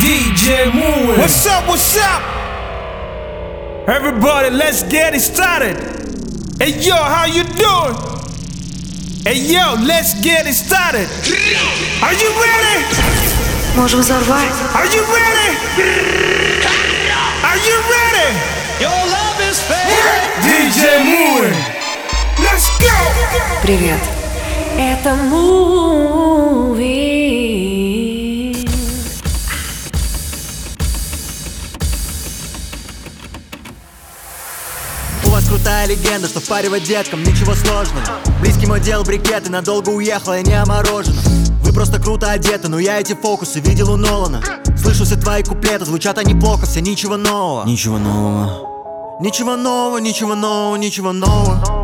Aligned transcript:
DJ 0.00 0.72
Moon. 0.74 1.18
What's 1.18 1.46
up? 1.46 1.66
What's 1.68 1.96
up? 1.96 2.22
Everybody, 3.86 4.50
let's 4.50 4.82
get 4.82 5.14
it 5.14 5.20
started. 5.20 5.76
Hey 6.58 6.72
yo, 6.80 6.96
how 6.96 7.26
you 7.26 7.44
doing? 7.44 7.94
Hey 9.24 9.40
yo, 9.40 9.74
let's 9.86 10.14
get 10.20 10.46
it 10.46 10.54
started. 10.54 11.08
Are 12.02 12.12
you 12.12 12.30
ready? 12.42 12.84
Можем 13.76 14.00
взорвать. 14.00 14.52
Are 14.74 14.86
you 14.86 15.02
ready? 15.02 15.56
Are 17.42 17.58
you 17.58 17.76
ready? 17.94 18.30
Your 18.80 18.90
love 18.90 19.40
is 19.50 19.60
fake. 19.60 19.88
DJ 20.42 21.04
Moon. 21.04 21.52
Let's 22.38 22.68
go. 22.78 22.96
Привет. 23.62 24.00
Это 24.78 25.14
муви. 25.30 27.17
Крутая 35.59 35.87
легенда, 35.87 36.27
что 36.27 36.39
впаривать 36.39 36.83
деткам 36.83 37.21
ничего 37.21 37.53
сложного. 37.53 38.01
Близкий 38.39 38.65
мой 38.65 38.79
дел 38.79 39.03
брикеты, 39.03 39.51
надолго 39.51 39.89
уехал, 39.89 40.33
я 40.33 40.41
не 40.41 40.53
оморожена. 40.53 41.21
Вы 41.63 41.73
просто 41.73 41.99
круто 41.99 42.31
одеты, 42.31 42.69
но 42.69 42.79
я 42.79 42.99
эти 42.99 43.13
фокусы 43.13 43.59
видел 43.59 43.91
у 43.91 43.97
Нолана. 43.97 44.41
Слышу 44.81 45.03
все 45.03 45.17
твои 45.17 45.43
куплеты, 45.43 45.83
звучат 45.83 46.17
они 46.17 46.33
плохо, 46.33 46.65
все 46.65 46.79
ничего 46.79 47.17
нового. 47.17 47.65
Ничего 47.65 47.97
нового. 47.97 49.19
Ничего 49.19 49.57
нового, 49.57 49.97
ничего 49.97 50.35
нового, 50.35 50.77
ничего 50.77 51.11
нового. 51.11 51.83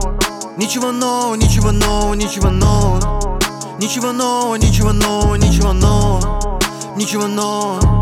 Ничего 0.58 0.92
нового, 0.94 1.36
ничего 1.36 1.72
нового, 1.72 2.14
ничего 2.14 2.50
нового. 2.50 3.40
Ничего 3.78 4.14
нового, 4.14 4.55
ничего 4.55 4.94
нового, 4.94 5.36
ничего 5.36 5.74
нового. 5.74 6.62
Ничего 6.96 7.28
нового 7.28 7.95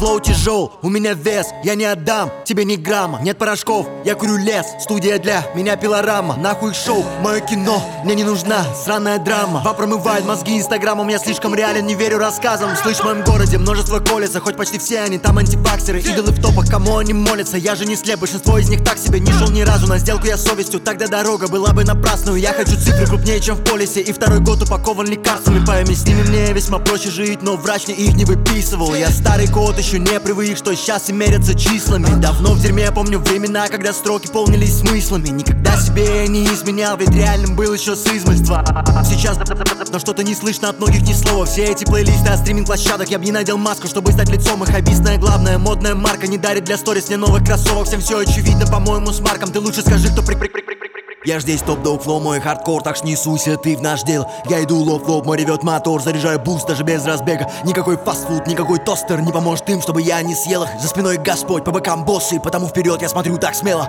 Флоу 0.00 0.18
тяжел, 0.18 0.72
у 0.80 0.88
меня 0.88 1.12
вес, 1.12 1.48
я 1.62 1.74
не 1.74 1.84
отдам 1.84 2.30
тебе 2.46 2.64
ни 2.64 2.76
грамма. 2.76 3.20
Нет 3.20 3.36
порошков, 3.36 3.86
я 4.02 4.14
курю 4.14 4.38
лес, 4.38 4.64
студия 4.80 5.18
для 5.18 5.44
меня 5.54 5.76
пилорама. 5.76 6.36
Нахуй 6.36 6.72
шоу, 6.72 7.04
мое 7.20 7.40
кино, 7.40 7.82
мне 8.02 8.14
не 8.14 8.24
нужна 8.24 8.64
сраная 8.82 9.18
драма. 9.18 9.60
Два 9.60 9.74
промывает 9.74 10.24
мозги 10.24 10.56
инстаграмом, 10.56 11.08
я 11.08 11.18
слишком 11.18 11.54
реален, 11.54 11.84
не 11.84 11.94
верю 11.96 12.16
рассказам. 12.16 12.70
Слышь, 12.82 12.96
в 12.96 13.04
моем 13.04 13.22
городе 13.22 13.58
множество 13.58 14.00
колется, 14.00 14.40
хоть 14.40 14.56
почти 14.56 14.78
все 14.78 15.00
они 15.00 15.18
там 15.18 15.36
антифаксеры. 15.36 16.00
Идолы 16.00 16.32
в 16.32 16.40
топах, 16.40 16.70
кому 16.70 16.96
они 16.96 17.12
молятся, 17.12 17.58
я 17.58 17.74
же 17.74 17.84
не 17.84 17.94
слеп, 17.94 18.20
большинство 18.20 18.56
из 18.56 18.70
них 18.70 18.82
так 18.82 18.96
себе 18.96 19.20
Не 19.20 19.32
шел 19.32 19.50
ни 19.50 19.60
разу. 19.60 19.86
На 19.86 19.98
сделку 19.98 20.26
я 20.26 20.38
совестью, 20.38 20.80
тогда 20.80 21.08
дорога 21.08 21.46
была 21.46 21.74
бы 21.74 21.84
напрасную. 21.84 22.38
Я 22.38 22.54
хочу 22.54 22.72
цифры 22.72 23.04
крупнее, 23.04 23.38
чем 23.38 23.56
в 23.56 23.64
полисе, 23.64 24.00
и 24.00 24.12
второй 24.14 24.38
год 24.38 24.62
упакован 24.62 25.06
лекарствами. 25.06 25.62
Пойми, 25.66 25.94
с 25.94 26.06
ними 26.06 26.22
мне 26.22 26.54
весьма 26.54 26.78
проще 26.78 27.10
жить, 27.10 27.42
но 27.42 27.56
врач 27.56 27.86
мне 27.86 27.96
их 27.96 28.14
не 28.14 28.24
выписывал. 28.24 28.94
Я 28.94 29.10
старый 29.10 29.46
кот, 29.46 29.78
еще 29.78 29.89
не 29.98 30.20
привык, 30.20 30.56
что 30.56 30.74
сейчас 30.74 31.08
и 31.08 31.12
мерятся 31.12 31.58
числами. 31.58 32.06
Давно 32.20 32.52
в 32.52 32.60
дерьме 32.60 32.90
помню 32.92 33.18
времена, 33.18 33.68
когда 33.68 33.92
строки 33.92 34.28
полнились 34.28 34.78
смыслами. 34.80 35.28
Никогда 35.28 35.76
себе 35.80 36.22
я 36.22 36.26
не 36.26 36.44
изменял, 36.46 36.96
ведь 36.96 37.10
реальным 37.10 37.56
был 37.56 37.72
еще 37.72 37.96
с 37.96 38.06
измольства 38.06 38.64
Сейчас, 39.04 39.38
но 39.90 39.98
что-то 39.98 40.22
не 40.22 40.34
слышно 40.34 40.68
от 40.68 40.78
многих 40.78 41.02
ни 41.02 41.12
слова. 41.12 41.46
Все 41.46 41.64
эти 41.64 41.84
плейлисты 41.84 42.28
от 42.28 42.40
стриминг-площадок 42.40 43.10
Я 43.10 43.18
бы 43.18 43.24
не 43.24 43.32
надел 43.32 43.56
маску, 43.56 43.88
чтобы 43.88 44.12
стать 44.12 44.28
лицом 44.28 44.62
их. 44.62 44.70
Объясная 44.74 45.18
главная 45.18 45.58
модная 45.58 45.94
марка 45.94 46.26
Не 46.26 46.38
дарит 46.38 46.64
для 46.64 46.76
сторис 46.76 47.08
мне 47.08 47.16
новых 47.16 47.44
кроссовок. 47.44 47.86
Всем 47.86 48.00
все 48.00 48.18
очевидно, 48.18 48.66
по-моему, 48.66 49.12
с 49.12 49.20
Марком. 49.20 49.50
Ты 49.50 49.60
лучше 49.60 49.80
скажи, 49.80 50.08
кто 50.12 50.22
при 50.22 50.34
при 50.34 50.48
при 50.48 50.62
при 50.62 50.89
я 51.24 51.38
ж 51.38 51.42
здесь 51.42 51.60
топ-дог 51.60 52.02
флоу, 52.02 52.20
мой 52.20 52.40
хардкор, 52.40 52.82
так 52.82 52.96
ж 52.96 53.02
не 53.02 53.14
суйся 53.14 53.56
ты 53.56 53.76
в 53.76 53.82
наш 53.82 54.02
дел. 54.04 54.26
Я 54.48 54.62
иду 54.62 54.78
лоб 54.78 55.04
в 55.04 55.10
лоб, 55.10 55.26
мой 55.26 55.36
ревет 55.36 55.62
мотор, 55.62 56.02
заряжаю 56.02 56.40
буст 56.40 56.66
даже 56.66 56.82
без 56.82 57.04
разбега. 57.04 57.50
Никакой 57.64 57.98
фастфуд, 57.98 58.46
никакой 58.46 58.78
тостер 58.78 59.20
не 59.20 59.30
поможет 59.30 59.68
им, 59.68 59.82
чтобы 59.82 60.00
я 60.00 60.22
не 60.22 60.34
съел 60.34 60.62
их. 60.62 60.70
За 60.80 60.88
спиной 60.88 61.18
Господь, 61.18 61.64
по 61.64 61.72
бокам 61.72 62.04
боссы, 62.04 62.40
потому 62.40 62.68
вперед 62.68 63.02
я 63.02 63.08
смотрю 63.08 63.36
так 63.36 63.54
смело. 63.54 63.88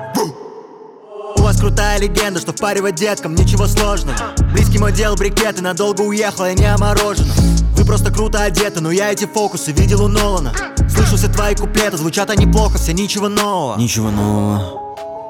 У 1.37 1.41
вас 1.41 1.57
крутая 1.57 1.99
легенда, 1.99 2.41
что 2.41 2.51
впаривать 2.51 2.95
деткам 2.95 3.33
ничего 3.33 3.65
сложного 3.65 4.35
Близкий 4.53 4.77
мой 4.77 4.91
дел 4.91 5.15
брикеты, 5.15 5.61
надолго 5.61 6.01
уехал, 6.01 6.45
я 6.45 6.53
не 6.53 6.65
оморожена. 6.65 7.33
Вы 7.77 7.85
просто 7.85 8.11
круто 8.11 8.43
одеты, 8.43 8.81
но 8.81 8.91
я 8.91 9.11
эти 9.11 9.25
фокусы 9.25 9.71
видел 9.71 10.03
у 10.03 10.07
Нолана. 10.07 10.53
Слышу 10.89 11.15
все 11.15 11.29
твои 11.29 11.55
куплеты, 11.55 11.97
звучат 11.97 12.29
они 12.29 12.45
плохо, 12.45 12.77
все 12.77 12.93
ничего 12.93 13.29
нового. 13.29 13.77
Ничего 13.79 14.11
нового 14.11 14.80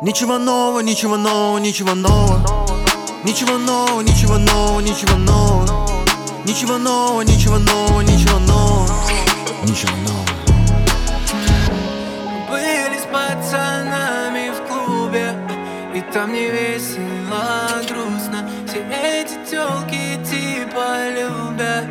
Ничего 0.01 0.39
нового, 0.39 0.79
ничего 0.79 1.15
нового, 1.15 1.59
ничего 1.59 1.93
нового. 1.93 2.41
Ничего 3.23 3.59
нового, 3.59 4.01
ничего 4.01 4.39
нового, 4.39 4.79
ничего 4.79 5.15
нового. 5.15 5.87
Ничего 6.43 6.79
нового, 6.79 7.21
ничего 7.21 7.59
нового, 7.59 8.01
ничего 8.01 8.39
нового. 8.39 8.87
Ничего 9.63 9.91
нового. 9.97 10.25
Были 12.49 12.97
с 12.97 13.05
пацанами 13.13 14.49
в 14.49 14.67
клубе 14.67 15.35
И 15.93 16.01
там 16.11 16.33
не 16.33 16.49
весело, 16.49 17.37
а 17.37 17.83
грустно. 17.83 18.49
Все 18.67 18.83
эти 18.89 19.51
тёлки 19.51 20.19
типа 20.25 21.09
любят 21.09 21.85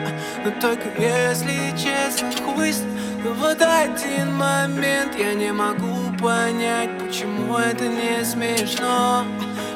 Но 0.44 0.50
только 0.60 0.88
если 1.00 1.70
честно 1.78 2.32
хуй 2.44 2.75
Но 3.22 3.32
вот 3.34 3.60
один 3.60 4.34
момент 4.34 5.14
я 5.19 5.34
не 5.34 5.53
могу 5.53 6.10
понять 6.19 6.88
Почему 6.98 7.58
это 7.58 7.86
не 7.86 8.25
смешно 8.25 9.25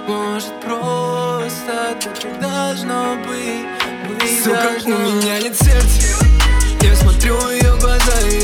Может 0.09 0.61
просто 0.61 1.97
так 2.01 2.25
и 2.25 2.41
должно 2.41 3.17
быть 3.27 3.67
быть 4.09 4.43
Сука, 4.45 4.63
должно. 4.63 4.97
у 4.97 4.99
меня 4.99 5.41
нет 5.41 5.55
сердца 5.57 6.25
Я 6.81 6.95
смотрю 6.97 7.35
ее 7.51 7.77
глаза, 7.81 8.19
и 8.31 8.44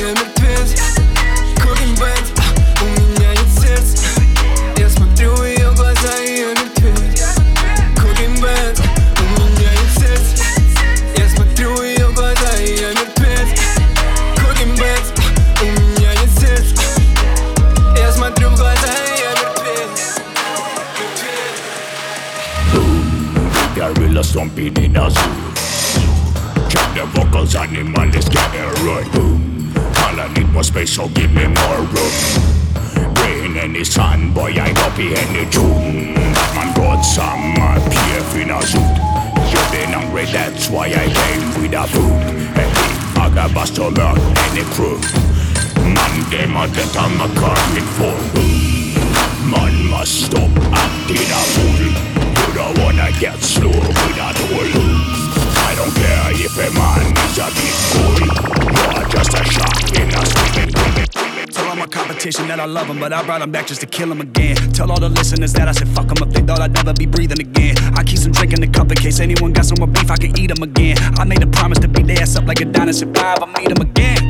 but 63.10 63.18
I 63.18 63.26
brought 63.26 63.40
them 63.40 63.50
back 63.50 63.66
just 63.66 63.80
to 63.80 63.86
kill 63.86 64.08
them 64.08 64.20
again. 64.20 64.54
Tell 64.72 64.90
all 64.90 65.00
the 65.00 65.08
listeners 65.08 65.52
that 65.54 65.66
I 65.66 65.72
said 65.72 65.88
fuck 65.88 66.06
them 66.06 66.28
if 66.28 66.32
they 66.32 66.42
thought 66.42 66.60
I'd 66.60 66.72
never 66.72 66.92
be 66.94 67.06
breathing 67.06 67.40
again. 67.40 67.74
I 67.98 68.04
keep 68.04 68.18
some 68.18 68.30
drink 68.30 68.52
in 68.52 68.60
the 68.60 68.68
cup 68.68 68.90
in 68.90 68.96
case 68.98 69.18
anyone 69.18 69.52
got 69.52 69.64
some 69.64 69.78
more 69.80 69.88
beef, 69.88 70.10
I 70.10 70.16
can 70.16 70.38
eat 70.38 70.54
them 70.54 70.62
again. 70.62 70.96
I 71.18 71.24
made 71.24 71.42
a 71.42 71.46
promise 71.48 71.78
to 71.80 71.88
beat 71.88 72.06
their 72.06 72.22
ass 72.22 72.36
up 72.36 72.46
like 72.46 72.60
a 72.60 72.66
dinosaur 72.66 73.08
survive, 73.08 73.38
I 73.42 73.46
meet 73.58 73.68
them 73.68 73.82
again. 73.82 74.22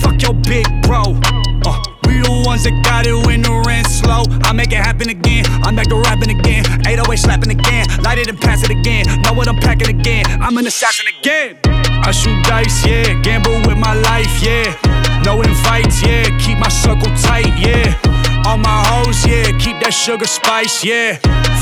Fuck 0.00 0.22
your 0.22 0.34
big 0.34 0.66
bro. 0.82 1.18
Uh, 1.66 1.82
we 2.06 2.22
the 2.22 2.42
ones 2.46 2.62
that 2.64 2.78
got 2.84 3.06
it 3.06 3.18
when 3.26 3.42
the 3.42 3.50
rent's 3.66 3.98
slow. 3.98 4.22
I 4.46 4.52
make 4.52 4.70
it 4.70 4.78
happen 4.78 5.08
again. 5.08 5.44
I'm 5.66 5.74
back 5.74 5.88
to 5.88 5.96
rapping 5.96 6.30
again. 6.30 6.64
808 6.86 7.16
slapping 7.18 7.50
again. 7.50 7.86
Light 8.02 8.18
it 8.18 8.28
and 8.28 8.40
pass 8.40 8.62
it 8.62 8.70
again. 8.70 9.06
Know 9.22 9.32
what 9.32 9.48
I'm 9.48 9.58
packing 9.58 9.88
again. 9.88 10.24
I'm 10.40 10.56
an 10.56 10.66
assassin 10.68 11.06
again. 11.18 11.58
I 11.66 12.12
shoot 12.12 12.44
dice, 12.44 12.86
yeah. 12.86 13.20
Gamble 13.22 13.58
with 13.66 13.78
my 13.78 13.94
life, 13.94 14.40
yeah. 14.40 14.97
No 15.28 15.42
invites, 15.42 16.00
yeah. 16.00 16.24
Keep 16.38 16.56
my 16.56 16.70
circle 16.70 17.12
tight, 17.16 17.52
yeah. 17.58 18.00
All 18.46 18.56
my 18.56 18.82
hoes, 18.88 19.26
yeah. 19.26 19.52
Keep 19.58 19.76
that 19.82 19.92
sugar 19.92 20.24
spice, 20.26 20.82
yeah. 20.82 21.16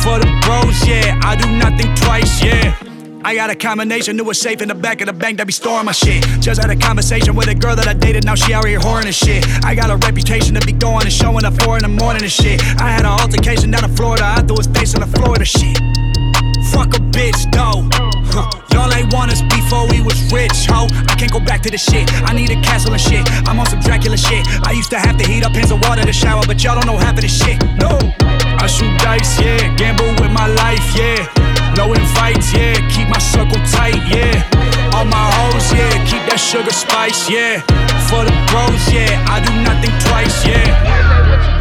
For 0.05 0.21
the 0.23 0.31
bros, 0.47 0.87
yeah. 0.87 1.19
I 1.25 1.35
do 1.35 1.51
nothing 1.51 1.93
twice, 1.97 2.41
yeah. 2.41 2.79
I 3.25 3.35
got 3.35 3.51
a 3.51 3.57
combination, 3.57 4.17
knew 4.17 4.31
a 4.31 4.35
safe 4.35 4.63
in 4.63 4.69
the 4.69 4.75
back 4.77 5.01
of 5.01 5.09
the 5.09 5.13
bank 5.13 5.39
that 5.39 5.49
be 5.49 5.53
storing 5.53 5.85
my 5.85 5.91
shit. 5.91 6.23
Just 6.39 6.63
had 6.63 6.71
a 6.71 6.77
conversation 6.77 7.35
with 7.35 7.49
a 7.49 7.57
girl 7.57 7.75
that 7.75 7.89
I 7.89 7.95
dated, 7.95 8.25
now 8.25 8.37
she 8.37 8.55
out 8.55 8.67
here 8.67 8.79
whoring 8.79 9.07
and 9.07 9.15
shit. 9.15 9.45
I 9.65 9.75
got 9.75 9.91
a 9.91 9.97
reputation 9.97 10.55
to 10.55 10.65
be 10.65 10.71
going 10.71 11.03
and 11.03 11.13
showing 11.13 11.45
up 11.45 11.61
four 11.63 11.77
in 11.77 11.83
the 11.83 11.89
morning 11.89 12.23
and 12.23 12.31
shit. 12.31 12.63
I 12.81 12.89
had 12.89 13.01
an 13.01 13.19
altercation 13.19 13.73
down 13.73 13.83
in 13.83 13.97
Florida, 13.97 14.27
I 14.27 14.43
threw 14.43 14.59
his 14.59 14.69
face 14.69 14.95
on 14.95 15.01
the 15.01 15.09
the 15.11 15.45
shit. 15.45 15.77
Fuck 16.71 16.95
a 16.95 17.03
bitch, 17.11 17.51
though. 17.51 18.06
Y'all 18.73 18.93
ain't 18.93 19.12
want 19.12 19.33
us 19.33 19.41
before 19.43 19.88
we 19.88 20.03
was 20.03 20.21
rich, 20.33 20.69
ho. 20.69 20.87
I 21.09 21.15
can't 21.17 21.33
go 21.33 21.41
back 21.41 21.62
to 21.62 21.71
the 21.71 21.79
shit. 21.79 22.12
I 22.29 22.35
need 22.35 22.50
a 22.50 22.61
castle 22.61 22.93
and 22.93 23.00
shit. 23.00 23.25
I'm 23.49 23.59
on 23.59 23.67
some 23.67 23.81
Dracula 23.81 24.17
shit. 24.17 24.47
I 24.62 24.73
used 24.73 24.91
to 24.91 24.99
have 24.99 25.17
to 25.17 25.25
heat 25.25 25.44
up 25.44 25.53
pans 25.53 25.71
of 25.71 25.81
water 25.81 26.05
to 26.05 26.12
shower, 26.12 26.43
but 26.47 26.62
y'all 26.62 26.75
don't 26.75 26.87
know 26.87 26.99
half 26.99 27.17
of 27.17 27.23
this 27.23 27.33
shit. 27.33 27.56
No. 27.81 27.97
I 28.61 28.67
shoot 28.67 28.93
dice, 29.00 29.41
yeah. 29.41 29.75
Gamble 29.77 30.12
with 30.21 30.33
my 30.33 30.47
life, 30.47 30.85
yeah. 30.94 31.25
No 31.77 31.93
in 31.93 32.05
fights, 32.12 32.53
yeah. 32.53 32.77
Keep 32.93 33.09
my 33.09 33.19
circle 33.19 33.61
tight, 33.73 34.00
yeah. 34.12 34.44
All 34.93 35.05
my 35.05 35.27
hoes, 35.41 35.73
yeah. 35.73 35.93
Keep 36.05 36.29
that 36.29 36.41
sugar 36.41 36.73
spice, 36.73 37.31
yeah. 37.31 37.61
For 38.09 38.25
the 38.25 38.35
bros, 38.53 38.85
yeah. 38.93 39.25
I 39.32 39.41
do 39.41 39.53
nothing 39.65 39.93
twice, 40.09 40.44
yeah. 40.44 41.56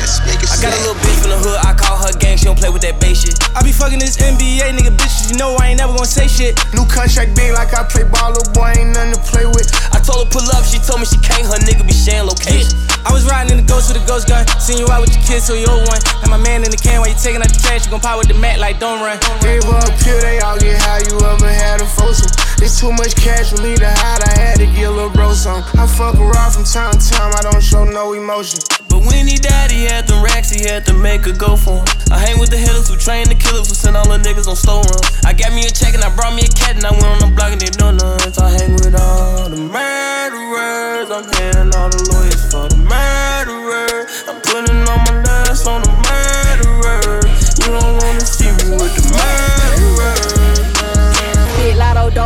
I 0.00 0.56
got 0.64 0.72
a 0.72 0.80
little 0.80 0.96
bitch 1.04 1.20
from 1.20 1.30
the 1.36 1.40
hood, 1.44 1.60
I 1.60 1.76
call 1.76 2.00
her 2.00 2.12
gang, 2.16 2.40
she 2.40 2.48
don't 2.48 2.56
play 2.56 2.72
with 2.72 2.80
that 2.88 2.96
bass 3.00 3.20
shit. 3.20 3.36
I 3.52 3.60
be 3.60 3.68
fucking 3.68 4.00
this 4.00 4.16
NBA 4.16 4.72
nigga 4.72 4.96
bitches, 4.96 5.28
you 5.28 5.36
know 5.36 5.60
I 5.60 5.72
ain't 5.72 5.78
never 5.78 5.92
gonna 5.92 6.08
say 6.08 6.24
shit. 6.24 6.56
New 6.72 6.88
contract 6.88 7.36
big 7.36 7.52
like 7.52 7.76
I 7.76 7.84
play 7.84 8.08
ball, 8.08 8.32
little 8.32 8.48
boy 8.56 8.72
ain't 8.80 8.96
nothing 8.96 9.12
to 9.14 9.22
play 9.28 9.44
with. 9.44 9.68
I 9.92 10.00
told 10.00 10.24
her 10.24 10.28
pull 10.32 10.44
up, 10.56 10.64
she 10.64 10.80
told 10.80 11.04
me 11.04 11.06
she 11.06 11.20
can't, 11.20 11.44
her 11.44 11.60
nigga 11.68 11.84
be 11.84 11.92
sharing 11.92 12.24
location. 12.24 12.72
I 13.04 13.12
was 13.12 13.28
riding 13.28 13.52
in 13.52 13.64
the 13.64 13.68
ghost 13.68 13.92
with 13.92 14.00
a 14.00 14.04
ghost 14.08 14.28
gun, 14.28 14.48
seen 14.56 14.80
you 14.80 14.88
out 14.88 15.04
with 15.04 15.12
your 15.12 15.24
kids, 15.24 15.44
so 15.44 15.52
you 15.52 15.68
old 15.68 15.84
one. 15.84 16.00
And 16.24 16.32
my 16.32 16.40
man 16.40 16.64
in 16.64 16.72
the 16.72 16.80
can 16.80 17.04
while 17.04 17.12
you 17.12 17.16
taking 17.20 17.44
out 17.44 17.52
the 17.52 17.60
trash, 17.60 17.84
you 17.84 17.92
gon' 17.92 18.00
pop 18.00 18.16
with 18.16 18.32
the 18.32 18.36
mat 18.40 18.56
like 18.56 18.80
don't 18.80 19.04
run. 19.04 19.20
Gave 19.44 19.64
her 19.68 19.80
a 19.84 19.92
pill, 20.00 20.20
they 20.24 20.40
all 20.40 20.56
get 20.56 20.80
high, 20.80 21.04
you 21.04 21.20
ever 21.20 21.52
had 21.52 21.84
a 21.84 21.88
foursome. 21.88 22.32
It's 22.64 22.80
too 22.80 22.92
much 22.92 23.16
cash 23.20 23.52
for 23.52 23.60
me 23.60 23.76
to 23.76 23.88
hide, 23.88 24.24
I 24.24 24.32
had 24.32 24.56
to 24.64 24.66
get 24.72 24.88
a 24.88 24.92
little 24.92 25.12
bro 25.12 25.36
some. 25.36 25.60
I 25.76 25.84
fuck 25.84 26.16
around 26.16 26.56
from 26.56 26.64
time 26.64 26.96
to 26.96 27.00
time, 27.00 27.36
I 27.36 27.44
don't 27.44 27.60
show 27.60 27.84
no 27.84 28.12
emotion. 28.16 28.79
But 28.90 29.06
when 29.06 29.26
he 29.30 29.36
died, 29.38 29.70
he 29.70 29.84
had 29.86 30.08
them 30.08 30.22
racks, 30.22 30.50
he 30.50 30.66
had 30.66 30.84
to 30.86 30.92
make 30.92 31.24
a 31.26 31.32
go 31.32 31.54
for 31.54 31.78
him. 31.78 31.86
I 32.10 32.18
hang 32.18 32.40
with 32.40 32.50
the 32.50 32.58
hitters 32.58 32.90
who 32.90 32.96
train 32.96 33.28
the 33.30 33.38
killers 33.38 33.68
who 33.70 33.74
send 33.74 33.96
all 33.96 34.08
the 34.10 34.18
niggas 34.18 34.50
on 34.50 34.56
slow 34.56 34.82
run. 34.82 35.00
I 35.24 35.32
got 35.32 35.54
me 35.54 35.62
a 35.62 35.70
check 35.70 35.94
and 35.94 36.02
I 36.02 36.10
brought 36.14 36.34
me 36.34 36.42
a 36.42 36.50
cat 36.50 36.74
and 36.74 36.84
I 36.84 36.90
went 36.90 37.06
on 37.06 37.20
the 37.22 37.30
block 37.30 37.54
and 37.54 37.60
they 37.62 37.70
know 37.78 37.94
nuts. 37.94 38.38
I 38.38 38.50
hang 38.50 38.74
with 38.74 38.98
all 38.98 39.48
the 39.48 39.62
murderers, 39.62 41.08
I'm 41.08 41.24
paying 41.30 41.70
all 41.78 41.88
the 41.88 42.02
lawyers 42.10 42.42
for 42.50 42.66
the 42.66 42.82
murderers. 42.82 44.10
I'm 44.26 44.42
putting 44.42 44.82
all 44.90 44.98
my 45.06 45.22
last 45.22 45.70
on 45.70 45.86
the 45.86 45.94
murderers. 46.02 47.58
You 47.62 47.70
don't 47.70 47.94
wanna 47.94 48.26
see 48.26 48.50
me 48.50 48.74
with 48.74 48.90
the. 48.98 49.69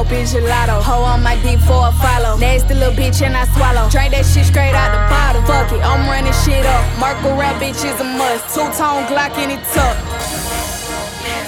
Dope 0.04 0.20
is 0.20 0.34
gelato. 0.34 0.82
Hoe 0.82 1.02
on 1.02 1.22
my 1.22 1.36
deep 1.42 1.60
for 1.60 1.88
a 1.88 1.92
follow. 1.92 2.36
Nasty 2.36 2.74
little 2.74 2.92
bitch 2.92 3.22
and 3.22 3.36
I 3.36 3.44
swallow. 3.56 3.88
Drink 3.90 4.12
that 4.12 4.26
shit 4.26 4.44
straight 4.44 4.74
out 4.74 4.92
the 4.92 5.00
bottle. 5.08 5.42
Fuck 5.48 5.72
it, 5.72 5.80
I'm 5.80 6.04
running 6.08 6.32
shit 6.44 6.64
up. 6.66 6.84
Merkle 7.00 7.36
rap 7.36 7.56
bitch 7.60 7.80
is 7.84 7.98
a 8.00 8.04
must. 8.04 8.54
Two 8.54 8.68
tone 8.76 9.04
Glock 9.08 9.36
in 9.40 9.50
it 9.50 9.62
tuck. 9.72 9.96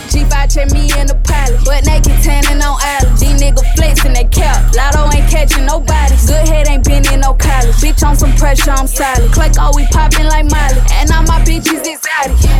G5 0.08 0.32
check 0.49 0.70
me 0.73 0.88
in 0.97 1.06
the 1.06 1.19
pilot, 1.29 1.61
but 1.64 1.85
naked 1.85 2.17
tanning 2.23 2.62
on 2.62 2.79
island. 2.81 3.19
These 3.19 3.37
niggas 3.37 3.69
flexing 3.76 4.14
they 4.14 4.25
cap. 4.25 4.73
Lotto 4.73 5.05
ain't 5.12 5.29
catching 5.29 5.67
nobody. 5.67 6.17
Good 6.25 6.49
head 6.49 6.69
ain't 6.69 6.85
been 6.85 7.05
in 7.12 7.20
no 7.20 7.35
college. 7.35 7.76
Bitch 7.76 8.00
on 8.06 8.17
some 8.17 8.32
pressure, 8.41 8.70
I'm 8.70 8.87
silent. 8.87 9.32
Click 9.32 9.59
all 9.61 9.75
we 9.76 9.85
poppin' 9.93 10.29
like 10.29 10.49
Miley. 10.49 10.81
And 10.97 11.11
all 11.11 11.25
my 11.29 11.43
bitches 11.44 11.85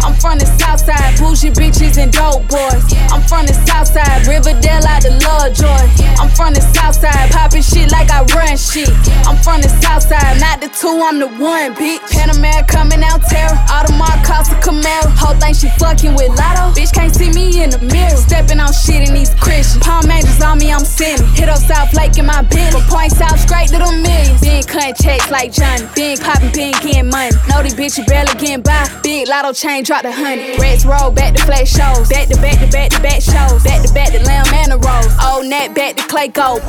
I'm 0.05 0.15
from 0.21 0.39
the 0.39 0.47
south 0.59 0.81
side, 0.81 1.17
bougie 1.19 1.51
bitches 1.51 1.97
and 1.99 2.13
dope 2.13 2.47
boys. 2.49 2.85
I'm 3.09 3.23
from 3.25 3.47
the 3.47 3.55
south 3.67 3.89
side, 3.89 4.27
Riverdale 4.27 4.85
out 4.85 5.03
the 5.03 5.17
Lovejoy. 5.25 5.89
I'm 6.21 6.29
from 6.31 6.53
the 6.53 6.61
south 6.75 6.97
side, 6.97 7.31
poppin' 7.33 7.63
shit 7.63 7.91
like 7.91 8.11
I 8.11 8.23
run 8.37 8.57
shit. 8.57 8.91
I'm 9.25 9.37
from 9.41 9.63
the 9.63 9.69
south 9.81 10.05
side, 10.05 10.41
not 10.41 10.61
the 10.61 10.69
two, 10.69 11.01
I'm 11.01 11.19
the 11.19 11.29
one, 11.41 11.75
bitch. 11.75 12.01
Panamera 12.13 12.67
coming 12.69 13.03
out 13.03 13.23
terror. 13.23 13.57
Audemars 13.73 14.21
Costa 14.25 14.55
Camaro. 14.61 15.09
Whole 15.17 15.37
thing 15.41 15.55
she 15.55 15.69
fucking 15.79 16.15
with 16.15 16.29
Lotto. 16.37 16.75
Bitch 16.79 16.93
can't 16.93 17.15
see 17.15 17.31
me 17.31 17.63
in 17.63 17.71
the 17.71 17.79
mirror. 17.79 18.17
Stepping 18.17 18.61
on 18.61 18.73
shit 18.73 19.09
in 19.09 19.15
these 19.15 19.33
Christians. 19.35 19.83
Palm 19.83 20.11
angels 20.11 20.41
on 20.43 20.59
me, 20.59 20.73
I'm 20.73 20.85
sinning. 20.85 21.27
Hit 21.35 21.49
up 21.49 21.59
South 21.59 21.93
Lake 21.95 22.19
in 22.19 22.27
my 22.27 22.43
bin. 22.43 22.73
From 22.73 22.83
points 22.89 23.21
out 23.21 23.39
straight 23.39 23.69
to 23.71 23.79
the 23.79 23.93
millions. 23.93 24.41
Been 24.41 24.63
cutting 24.63 24.95
checks 24.95 25.31
like 25.31 25.53
Johnny. 25.53 25.87
Been 25.95 26.19
popping, 26.19 26.53
been 26.53 26.73
getting 26.83 27.09
money. 27.09 27.31
Know 27.49 27.63
these 27.63 27.75
bitches 27.75 28.07
barely 28.07 28.35
getting 28.39 28.63
by. 28.63 28.89
Big 29.03 29.29
lotto 29.47 29.53
chain 29.53 29.85
drop 29.85 30.03
the 30.03 30.11
honey. 30.11 30.57
Reds 30.59 30.85
roll 30.85 31.11
back 31.11 31.35
to 31.35 31.45
flat 31.45 31.69
shows. 31.69 32.09
Back 32.09 32.29
to 32.29 32.37
back 32.41 32.59
to 32.59 32.67
back 32.71 32.91
to 32.91 33.01
back 33.01 33.23
shows. 33.23 33.63
Back 33.63 33.87
to 33.87 33.95
back 33.95 34.11
to 34.13 34.23
lamb 34.25 34.47
and 34.53 34.73
the 34.73 34.79
rose. 34.79 35.13
Old 35.25 35.47
net 35.47 35.75
back 35.75 35.97
to 35.97 36.07
clay 36.09 36.29
gold. 36.29 36.63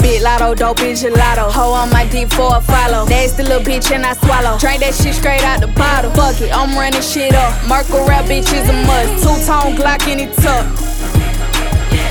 Big 0.00 0.22
lotto, 0.22 0.54
dope 0.54 0.80
is 0.80 1.02
gelato. 1.02 1.50
Hoe 1.50 1.72
on 1.72 1.90
my 1.90 2.06
deep 2.08 2.30
for 2.30 2.56
a 2.56 2.60
follow. 2.60 3.06
Nasty 3.06 3.42
little 3.42 3.60
bitch 3.60 3.90
and 3.90 4.06
I 4.06 4.14
swallow. 4.14 4.58
Drink 4.58 4.80
that 4.80 4.94
shit 4.94 5.14
straight 5.14 5.42
out 5.42 5.60
the 5.60 5.68
bottle. 5.68 6.10
Fuck 6.12 6.40
it, 6.40 6.56
I'm 6.56 6.76
running 6.76 7.02
shit 7.02 7.34
up. 7.34 7.52
Merkle 7.68 8.06
rap 8.06 8.24
bitch 8.24 8.52
is 8.54 8.68
a 8.68 8.76
must. 8.86 9.22
Two 9.22 9.36
tone 9.44 9.76
Glock 9.76 10.06
in 10.10 10.20
it 10.20 10.34
tuck. 10.36 10.95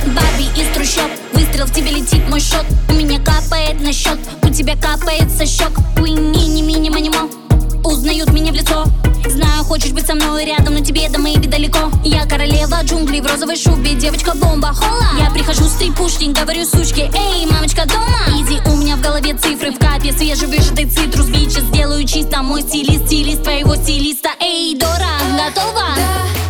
Барби 0.06 0.44
из 0.60 0.68
трущоб. 0.74 1.10
Выстрел 1.32 1.66
в 1.66 1.72
тебе 1.72 1.90
летит 1.90 2.28
мой 2.28 2.40
шот 2.40 2.64
У 2.88 2.92
меня 2.92 3.18
капает 3.18 3.80
на 3.80 3.92
счет. 3.92 4.18
У 4.42 4.48
тебя 4.48 4.76
капает 4.76 5.30
со 5.30 5.46
щек. 5.46 5.72
Уини, 6.00 6.46
не 6.46 6.62
мини, 6.62 6.90
манимо 6.90 7.45
Узнают 7.86 8.32
меня 8.32 8.50
в 8.52 8.54
лицо. 8.54 8.84
Знаю, 9.28 9.64
хочешь 9.64 9.92
быть 9.92 10.06
со 10.06 10.14
мной 10.14 10.44
рядом, 10.44 10.74
но 10.74 10.80
тебе 10.80 11.08
до 11.08 11.20
моей 11.20 11.36
далеко. 11.38 11.90
Я 12.04 12.26
королева 12.26 12.82
джунглей 12.82 13.20
в 13.20 13.26
розовой 13.26 13.56
шубе, 13.56 13.94
девочка-бомба, 13.94 14.72
хола. 14.74 15.10
Я 15.18 15.30
прихожу 15.30 15.64
с 15.64 15.72
трипушник, 15.74 16.36
говорю 16.38 16.64
сучке, 16.64 17.10
эй, 17.14 17.46
мамочка 17.46 17.86
дома! 17.86 18.40
Иди, 18.40 18.60
у 18.70 18.76
меня 18.76 18.96
в 18.96 19.00
голове 19.00 19.34
цифры 19.34 19.70
в 19.70 19.78
капе, 19.78 20.12
свежевыжатый 20.12 20.86
цитрус 20.86 21.26
Бичес, 21.26 21.62
сделаю 21.64 22.04
чисто, 22.06 22.42
мой 22.42 22.62
стилист, 22.62 23.06
стилист 23.06 23.42
твоего 23.44 23.76
стилиста. 23.76 24.30
Эй, 24.40 24.76
Дора, 24.76 25.18
готова? 25.32 25.84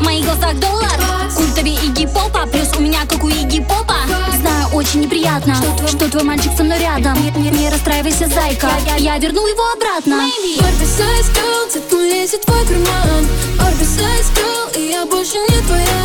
В 0.01 0.05
моих 0.05 0.25
глазах 0.25 0.59
доллар. 0.59 0.91
Культове 1.37 1.75
и 1.75 1.89
гип-попа, 1.89 2.47
плюс 2.51 2.69
у 2.79 2.81
меня 2.81 3.01
как 3.09 3.23
у 3.23 3.29
Игги 3.29 3.61
Попа. 3.61 3.97
Знаю, 4.41 4.69
очень 4.73 5.01
неприятно, 5.01 5.55
что 5.87 6.09
твой 6.11 6.23
мальчик 6.23 6.51
со 6.57 6.65
мной 6.65 6.79
рядом. 6.79 7.15
Не, 7.23 7.31
не- 7.51 7.51
не 7.51 7.69
расстраивайся, 7.69 8.27
зайка, 8.29 8.71
я 8.99 9.19
верну 9.19 9.47
его 9.47 9.63
обратно. 9.75 10.23
Oversize 10.61 11.26
girl, 11.35 11.71
цвету 11.71 11.99
лезет 11.99 12.43
твой 12.43 12.65
карман. 12.67 13.27
Oversize 13.59 14.31
girl, 14.35 14.79
и 14.79 14.91
я 14.91 15.07
больше 15.07 15.39
не 15.39 15.61
твоя. 15.67 16.05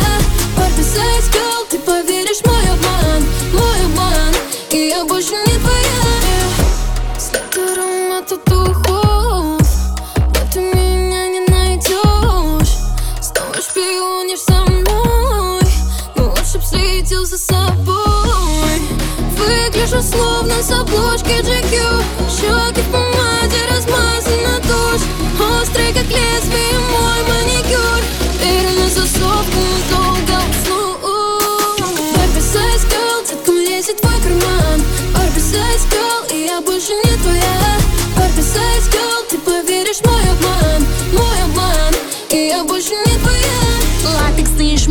Oversize 0.56 1.30
girl, 1.32 1.66
ты 1.70 1.78
поверишь 1.78 2.44
мой 2.44 2.62
обман 2.62 3.22
Мой 3.52 3.84
обман, 3.86 4.34
и 4.70 4.88
я 4.88 5.04
больше 5.04 5.32
не 5.32 5.58
твоя. 5.58 6.02
След 7.18 7.56
аромата 7.56 8.36
духов 8.46 9.60
Но 10.16 10.40
ты 10.52 10.60
меня 10.60 11.28
не 11.28 11.40
найдешь. 11.48 12.76
Снова 13.20 13.60
шпионишь 13.60 14.44
за 14.46 14.60
мной 14.70 15.62
Но 16.16 16.24
лучше 16.30 16.58
б 16.58 16.64
следил 16.64 17.24
за 17.24 17.38
собой. 17.38 18.80
Выгляжу 19.36 20.02
словно 20.02 20.62
с 20.62 20.70
обложки 20.70 21.40
GQ 21.40 22.02
Щеки 22.30 22.80
в 22.80 22.90
помаде 22.92 23.58
размазана 23.70 24.60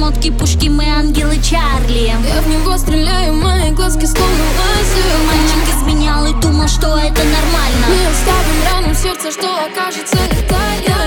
шмотки, 0.01 0.31
пушки, 0.31 0.67
мы 0.67 0.86
ангелы 0.86 1.36
Чарли. 1.43 2.08
Я 2.08 2.41
в 2.41 2.48
него 2.48 2.75
стреляю, 2.77 3.36
мои 3.36 3.70
глазки 3.70 4.05
словно 4.05 4.43
лазер. 4.58 5.05
Мальчик 5.27 5.75
изменял 5.75 6.25
и 6.25 6.34
думал, 6.41 6.67
что 6.67 6.98
это 6.98 7.22
нормально. 7.24 7.86
Мы 7.88 8.08
оставим 8.08 8.60
рану 8.72 8.96
в 8.96 8.98
сердце, 8.98 9.31
что 9.31 9.48
окажется 9.48 10.15
летальной 10.15 11.00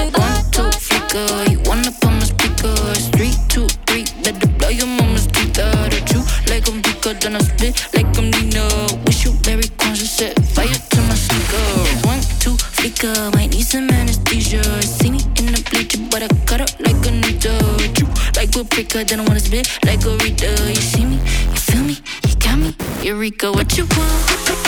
a 18.75 18.76
pricker, 18.76 19.04
then 19.04 19.21
I 19.21 19.25
wanna 19.25 19.40
spit 19.40 19.69
like 19.85 20.04
a 20.04 20.16
reader 20.19 20.54
You 20.69 20.75
see 20.75 21.04
me, 21.04 21.16
you 21.16 21.57
feel 21.57 21.83
me, 21.83 21.99
you 22.26 22.37
got 22.37 22.59
me? 22.59 22.75
Eureka, 23.02 23.52
what 23.52 23.76
you 23.76 23.87
want? 23.87 24.63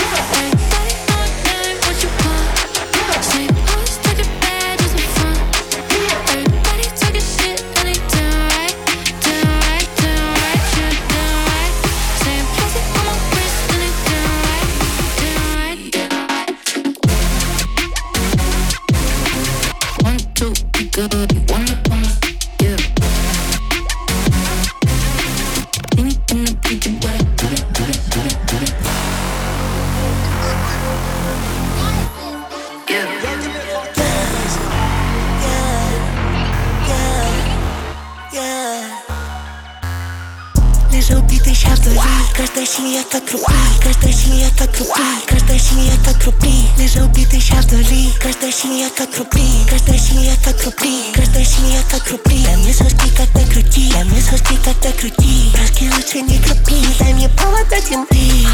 Как 48.97 49.17
рубли 49.19 49.67
Каждая 49.69 49.99
семья 49.99 50.33
как 50.45 50.65
рубли 50.65 51.13
Каждая 51.15 51.45
семья 51.45 51.81
как 51.91 52.11
рубли 52.11 52.45
Дай 52.45 52.57
мне 52.57 52.73
соски 52.73 53.11
как 53.17 53.33
на 53.35 53.45
груди 53.45 53.93
Дай 53.93 54.05
мне 54.05 54.21
соски 54.23 54.57
как 54.65 54.83
на 54.85 54.91
груди 54.93 55.51
Броски 55.53 55.91
лучше 55.91 56.23
не 56.23 56.39
крупи 56.39 56.83
Дай 56.99 57.13
мне 57.13 57.29
повод 57.29 57.73
от 57.73 57.85
земли 57.85 58.47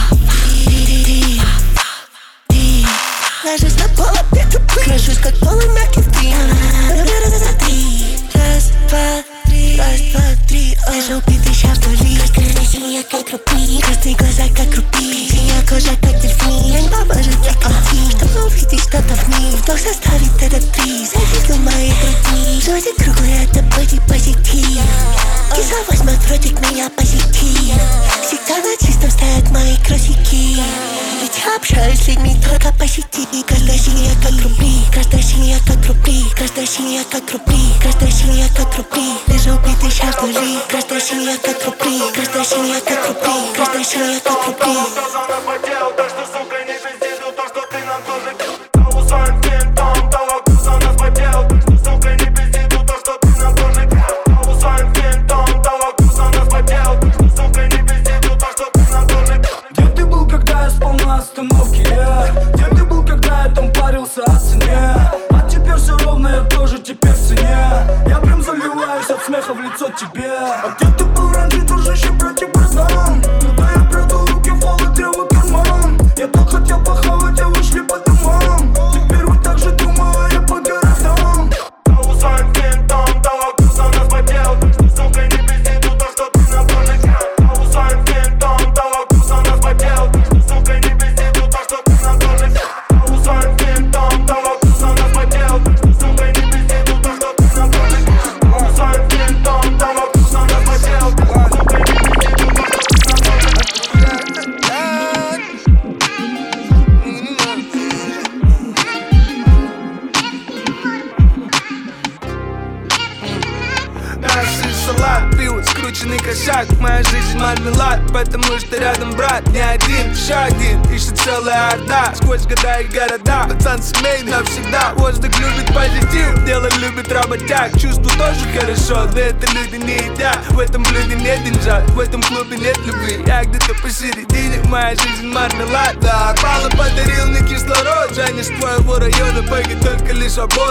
Ложусь 3.44 3.76
на 3.78 3.88
пол, 3.96 4.06
опять 4.06 4.50
тупый 4.52 4.84
Крашусь 4.84 5.18
как 5.18 5.36
полы 5.38 5.64
мягкий 5.68 6.02
три 6.02 6.34
Раз, 8.34 8.70
два, 8.88 9.31
Раз, 9.78 10.00
два, 10.12 10.22
три 10.48 10.76
Лежа 10.92 11.16
убитый 11.16 11.54
сейчас 11.54 11.78
вдали 11.78 12.18
Каждая 12.18 12.66
семья 12.66 13.02
как 13.10 13.30
рубли 13.30 13.80
Каждые 13.80 14.14
глаза 14.16 14.42
как 14.54 14.74
рубли 14.76 15.28
Синяя 15.28 15.62
кожа 15.66 15.96
как 16.02 16.20
дельфин 16.20 16.72
Я 16.72 16.80
не 16.80 16.88
поможет 16.88 17.40
для 17.40 17.54
картин 17.54 18.10
Чтобы 18.10 18.46
увидеть 18.46 18.80
что-то 18.80 19.14
в 19.14 19.28
них 19.28 19.60
Вдох 19.60 19.78
составит 19.78 20.42
этот 20.42 20.70
приз 20.72 21.12
Зависел 21.12 21.56
моей 21.58 21.92
груди 22.00 22.60
Жизнь 22.60 22.96
круглая, 22.98 23.44
это 23.44 23.62
боди 23.74 24.00
позитив 24.08 24.82
Кисловой 25.56 25.96
смотрит 25.96 26.60
меня 26.70 26.90
позитив 26.90 27.80
Всегда 28.22 28.58
на 28.58 28.76
чистом 28.76 29.10
стоят 29.10 29.50
мои 29.50 29.76
кросики 29.78 30.56
я 30.56 31.01
общаюсь 31.62 32.00
с 32.00 32.08
людьми 32.08 32.34
только 32.42 32.72
по 32.76 32.86
сети 32.88 33.24
Каждая 33.48 33.78
семья 33.78 34.10
как 34.20 34.32
рубли 34.42 34.82
Каждая 34.92 35.22
семья 35.22 35.56
как 35.64 35.86
рубли 35.86 36.24
Каждая 36.36 36.66
семья 36.66 37.02
как 37.10 37.30
рубли 37.32 37.62
Каждая 37.80 38.10
семья 38.10 38.46
как 38.56 38.76
рубли 38.76 39.14
Лежа 39.28 39.54
убитый 39.54 39.90
сейчас 39.90 40.16
вдали 40.16 40.58
Каждая 40.68 41.00
семья 41.00 41.36
как 41.38 41.64
рубли 41.64 42.02
Каждая 42.14 42.44
семья 42.44 42.80
как 42.80 43.06
рубли 43.06 43.54
Каждая 43.56 43.84
семья 43.84 44.20
как 44.24 44.46
рубли 44.46 44.76
Где 46.64 46.81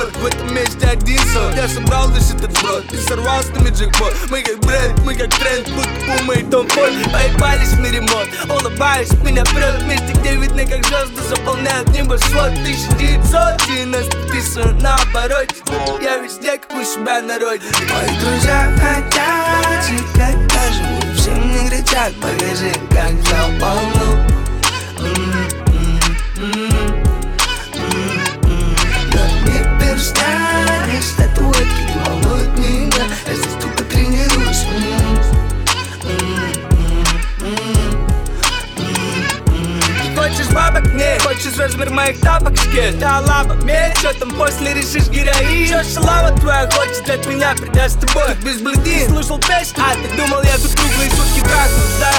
Work 0.02 0.24
with 0.24 0.38
the 0.38 0.54
меч 0.54 0.70
тя 0.80 0.92
единствен 0.92 1.54
Тя 1.56 1.68
съм 1.68 1.86
брал 1.86 2.08
лъжите 2.14 2.48
брат 2.48 2.84
И 2.94 2.98
сървал 2.98 3.42
сте 3.42 3.60
ми 3.64 3.70
джекпот. 3.70 4.14
Мы 4.32 4.42
как 4.42 4.60
бренд, 4.66 5.00
мы 5.06 5.14
как 5.16 5.30
тренд 5.40 5.66
Пут 5.76 5.90
пума 6.06 6.34
и 6.34 6.44
тон 6.44 6.68
пой 6.68 6.90
Ай 7.14 7.30
на 7.82 7.90
ремонт 7.92 8.30
All 8.50 8.66
about 8.72 9.04
it, 9.04 9.24
ми 9.24 9.32
не 9.32 9.44
пред 9.44 9.88
Ми 9.88 9.96
как 10.66 10.86
жест 10.86 11.30
заполняют 11.30 11.88
небо, 11.88 12.04
ни 12.04 12.08
бъж 12.10 12.22
слот 12.22 12.54
Ти 12.66 12.74
ще 12.74 12.96
ти 12.98 13.86
на 13.86 14.04
статиса 14.04 14.76
Я 16.02 16.18
везде 16.22 16.58
как 16.58 16.78
ще 16.78 16.86
себя 16.86 17.22
народи 17.22 17.68
Мой 17.94 18.18
дружа, 18.20 18.60
а 18.84 19.10
тя, 19.10 19.82
че 19.88 20.20
как 20.20 20.36
кажа 20.50 20.84
Въобще 21.06 21.32
не 21.32 21.70
гречат, 21.70 22.14
покажи 22.22 22.74
как 22.94 23.14
заполнил. 23.30 24.21
Моих 42.12 42.22
тапок? 42.22 42.58
Скет 42.58 43.00
Да 43.00 43.20
лава, 43.28 43.54
медь 43.64 43.98
Чё 44.02 44.14
там 44.14 44.32
после 44.32 44.74
решишь 44.74 45.08
героин? 45.10 45.68
Чё 45.68 45.84
шалава 45.84 46.38
твоя 46.38 46.70
хочет 46.72 47.10
от 47.10 47.26
меня 47.28 47.54
придать 47.56 47.92
с 47.92 47.96
тобой 47.96 48.28
Как 48.28 48.38
без 48.44 48.62
бледин 48.62 49.10
Слушал 49.10 49.40
песню? 49.40 49.84
А 49.84 49.96
ты 49.96 50.18
думал 50.18 50.42
я 50.44 50.58
тут 50.58 50.72
круглые 50.74 51.10
сутки 51.12 51.40
Дракус, 51.42 51.98
да? 52.00 52.12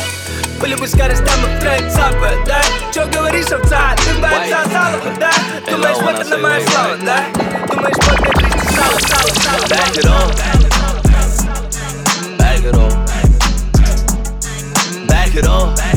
По 0.61 0.67
любой 0.67 0.89
скорости 0.89 1.25
мы 1.43 1.49
в 1.57 1.61
тренд 1.61 1.93
запад, 1.93 2.39
да? 2.47 2.63
Чё 2.95 3.07
говоришь, 3.09 3.51
овца? 3.51 3.95
Ты 3.97 4.15
бойца 4.21 4.65
залова, 4.65 5.13
да? 5.19 5.33
Думаешь, 5.69 5.97
вот 6.01 6.21
это 6.21 6.39
моя 6.39 6.61
слава, 6.69 6.97
да? 6.99 7.25
Думаешь, 7.69 7.97
вот 7.97 8.21
это 8.21 8.41
жизнь 8.41 8.77
сало, 8.77 8.99
сало, 9.01 9.31
сало 9.43 9.65
Back 9.67 9.97
it. 9.97 10.05
Back 12.39 12.65
it 12.65 12.77
up. 12.77 12.93
Back 15.09 15.35
it 15.35 15.47
up. 15.47 15.92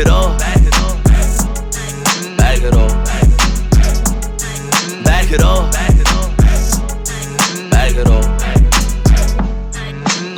Back 0.00 0.08
it 0.08 0.12
up. 0.14 0.38
Back 0.38 0.62
it 0.64 0.74
up. 2.72 2.90
Back 5.04 5.30
it 5.30 5.42
up. 5.42 5.70
Back 7.70 7.94
it 7.94 8.06
up. 8.08 8.24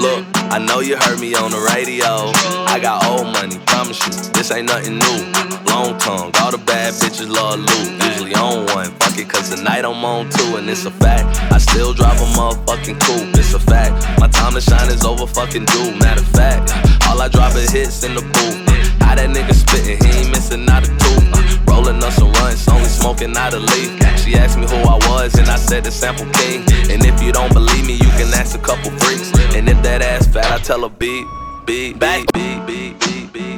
Look, 0.01 0.27
I 0.51 0.59
know 0.59 0.81
you 0.81 0.97
heard 0.97 1.21
me 1.21 1.37
on 1.37 1.53
the 1.53 1.63
radio. 1.73 2.33
I 2.67 2.81
got 2.83 3.07
old 3.07 3.33
money, 3.33 3.57
promise 3.67 4.05
you, 4.05 4.13
this 4.33 4.51
ain't 4.51 4.67
nothing 4.67 4.99
new. 4.99 5.31
Long 5.71 5.97
tongue, 5.99 6.33
all 6.41 6.51
the 6.51 6.59
bad 6.67 6.95
bitches 6.95 7.31
love 7.31 7.61
loot. 7.61 8.03
Usually 8.03 8.35
on 8.35 8.67
one, 8.75 8.91
fuck 8.99 9.17
it, 9.17 9.29
cause 9.29 9.49
tonight 9.55 9.85
I'm 9.85 10.05
on 10.05 10.29
two, 10.29 10.57
and 10.57 10.69
it's 10.69 10.87
a 10.87 10.91
fact. 10.91 11.39
I 11.53 11.59
still 11.59 11.95
drive 11.95 12.21
a 12.21 12.25
motherfucking 12.35 12.99
coupe, 12.99 13.39
it's 13.39 13.55
a 13.55 13.61
fact. 13.61 13.95
My 14.19 14.27
time 14.27 14.55
to 14.55 14.61
shine 14.61 14.91
is 14.91 15.05
over 15.05 15.29
fucking 15.29 15.67
due, 15.67 15.95
matter 16.01 16.21
of 16.21 16.29
fact. 16.31 16.73
All 17.07 17.23
I 17.23 17.29
drop 17.29 17.55
is 17.55 17.71
hits 17.71 18.03
in 18.03 18.17
the 18.17 18.23
booth. 18.23 18.72
How 19.13 19.17
that 19.17 19.29
nigga 19.29 19.53
spittin', 19.53 20.03
he 20.03 20.21
ain't 20.21 20.31
missing 20.31 20.67
out 20.71 20.85
a 20.85 20.87
tooth. 20.89 21.29
Uh, 21.35 21.71
rolling 21.71 22.03
us 22.03 22.17
some 22.17 22.33
runs, 22.33 22.67
only 22.67 22.89
smoking 22.89 23.37
out 23.37 23.53
a 23.53 23.59
leaf. 23.59 23.91
She 24.19 24.37
asked 24.37 24.57
me 24.57 24.67
who 24.67 24.77
I 24.77 24.97
was, 25.11 25.35
and 25.35 25.51
I 25.51 25.57
said 25.57 25.85
the 25.85 25.91
sample 25.91 26.25
king. 26.33 26.65
And 26.89 27.05
if 27.05 27.23
you 27.23 27.31
don't 27.31 27.53
believe 27.53 27.87
me, 27.87 27.93
you 27.93 28.11
can 28.17 28.33
ask 28.33 28.57
a 28.57 28.63
couple 28.63 28.91
freaks. 28.93 29.31
And 29.55 29.69
if 29.69 29.83
that 29.83 30.01
ass 30.01 30.27
fat, 30.27 30.51
I 30.51 30.57
tell 30.63 30.81
her 30.81 30.89
beat, 30.89 31.27
beat, 31.67 31.99
back, 31.99 32.25
beat, 32.33 32.65
beat, 32.67 32.99
beat. 33.35 33.52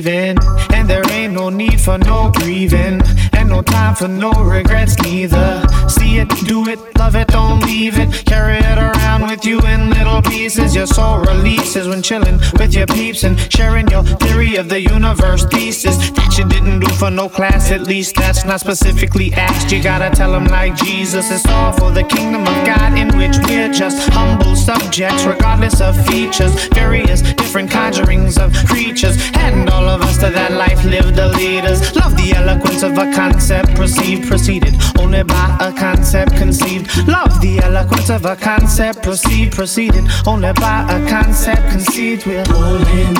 Leaving. 0.00 0.38
And 0.72 0.88
there 0.88 1.06
ain't 1.10 1.34
no 1.34 1.48
need 1.50 1.80
for 1.80 1.98
no 1.98 2.30
grieving. 2.30 3.02
And 3.32 3.48
no 3.48 3.62
time 3.62 3.94
for 3.94 4.08
no 4.08 4.32
regrets 4.32 4.98
neither. 5.02 5.62
See 5.88 6.18
it, 6.18 6.28
do 6.46 6.66
it, 6.68 6.78
love 6.98 7.16
it, 7.16 7.28
don't 7.28 7.60
leave 7.64 7.98
it. 7.98 8.24
Carry 8.24 8.58
it 8.58 8.78
around 8.78 9.22
with 9.28 9.44
you 9.44 9.60
in 9.60 9.90
little 9.90 10.22
pieces. 10.22 10.74
Your 10.74 10.86
soul 10.86 11.18
releases 11.18 11.86
when 11.88 12.02
chilling 12.02 12.38
with 12.70 12.76
your 12.76 12.86
peeps 12.86 13.24
and 13.24 13.36
sharing 13.52 13.88
your 13.88 14.04
theory 14.04 14.56
of 14.56 14.68
the 14.68 14.80
universe 14.80 15.44
thesis. 15.46 15.96
That 16.12 16.38
you 16.38 16.44
didn't 16.48 16.80
do 16.80 16.88
for 16.94 17.10
no 17.10 17.28
class, 17.28 17.70
at 17.72 17.82
least 17.82 18.14
that's 18.14 18.44
not 18.44 18.60
specifically 18.60 19.32
asked. 19.32 19.72
You 19.72 19.82
gotta 19.82 20.14
tell 20.14 20.32
them 20.32 20.44
like 20.44 20.76
Jesus, 20.76 21.30
it's 21.32 21.46
all 21.46 21.72
for 21.72 21.90
the 21.90 22.04
kingdom 22.04 22.42
of 22.42 22.66
God 22.66 22.96
in 22.96 23.08
which 23.18 23.38
we're 23.48 23.72
just 23.72 24.08
humble 24.10 24.54
subjects, 24.54 25.24
regardless 25.24 25.80
of 25.80 25.96
features. 26.06 26.52
Various 26.68 27.22
different 27.22 27.70
conjurings 27.70 28.38
of 28.38 28.52
creatures, 28.68 29.16
and 29.34 29.68
all 29.68 29.88
of 29.88 30.02
us 30.02 30.18
to 30.18 30.30
that 30.30 30.52
life 30.52 30.84
live 30.84 31.16
the 31.16 31.28
leaders. 31.28 31.94
Love 31.96 32.16
the 32.16 32.32
eloquence 32.36 32.82
of 32.82 32.92
a 32.98 33.12
concept 33.12 33.74
perceived, 33.74 34.28
preceded 34.28 34.74
only 34.98 35.24
by 35.24 35.56
a 35.60 35.72
concept 35.72 36.36
conceived. 36.36 36.86
Love 37.08 37.40
the 37.40 37.58
eloquence 37.58 38.10
of 38.10 38.24
a 38.24 38.36
concept 38.36 39.02
perceived, 39.02 39.52
preceded 39.52 40.04
only 40.26 40.52
by 40.52 40.86
a 40.88 41.08
concept 41.08 41.68
conceived. 41.70 42.26
We're 42.26 42.44
pulling 42.60 43.16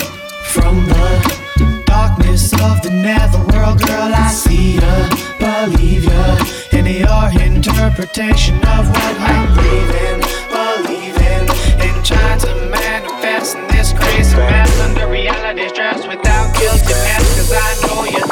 from 0.53 0.85
the 0.91 1.83
darkness 1.87 2.53
of 2.53 2.83
the 2.83 2.91
netherworld, 2.91 3.81
girl. 3.89 4.13
I 4.13 4.29
see 4.29 4.77
ya, 4.77 4.93
believe 5.41 6.05
ya, 6.05 6.37
in 6.77 6.87
your 6.87 7.27
interpretation 7.41 8.57
of 8.77 8.85
what 8.95 9.15
I'm 9.33 9.49
breathing, 9.57 10.21
believing, 10.53 11.45
and 11.85 11.97
trying 12.05 12.41
to 12.47 12.53
manifest 12.69 13.57
in 13.57 13.67
this 13.69 13.95
crazy 13.95 14.37
mess 14.37 14.73
under 14.81 15.09
reality's 15.09 15.73
dress 15.73 16.07
without 16.07 16.49
guilt 16.59 16.83
and 16.85 17.01
mess. 17.09 17.25
Cause 17.39 17.53
I 17.53 17.71
know 17.87 18.05
I'm 18.05 18.30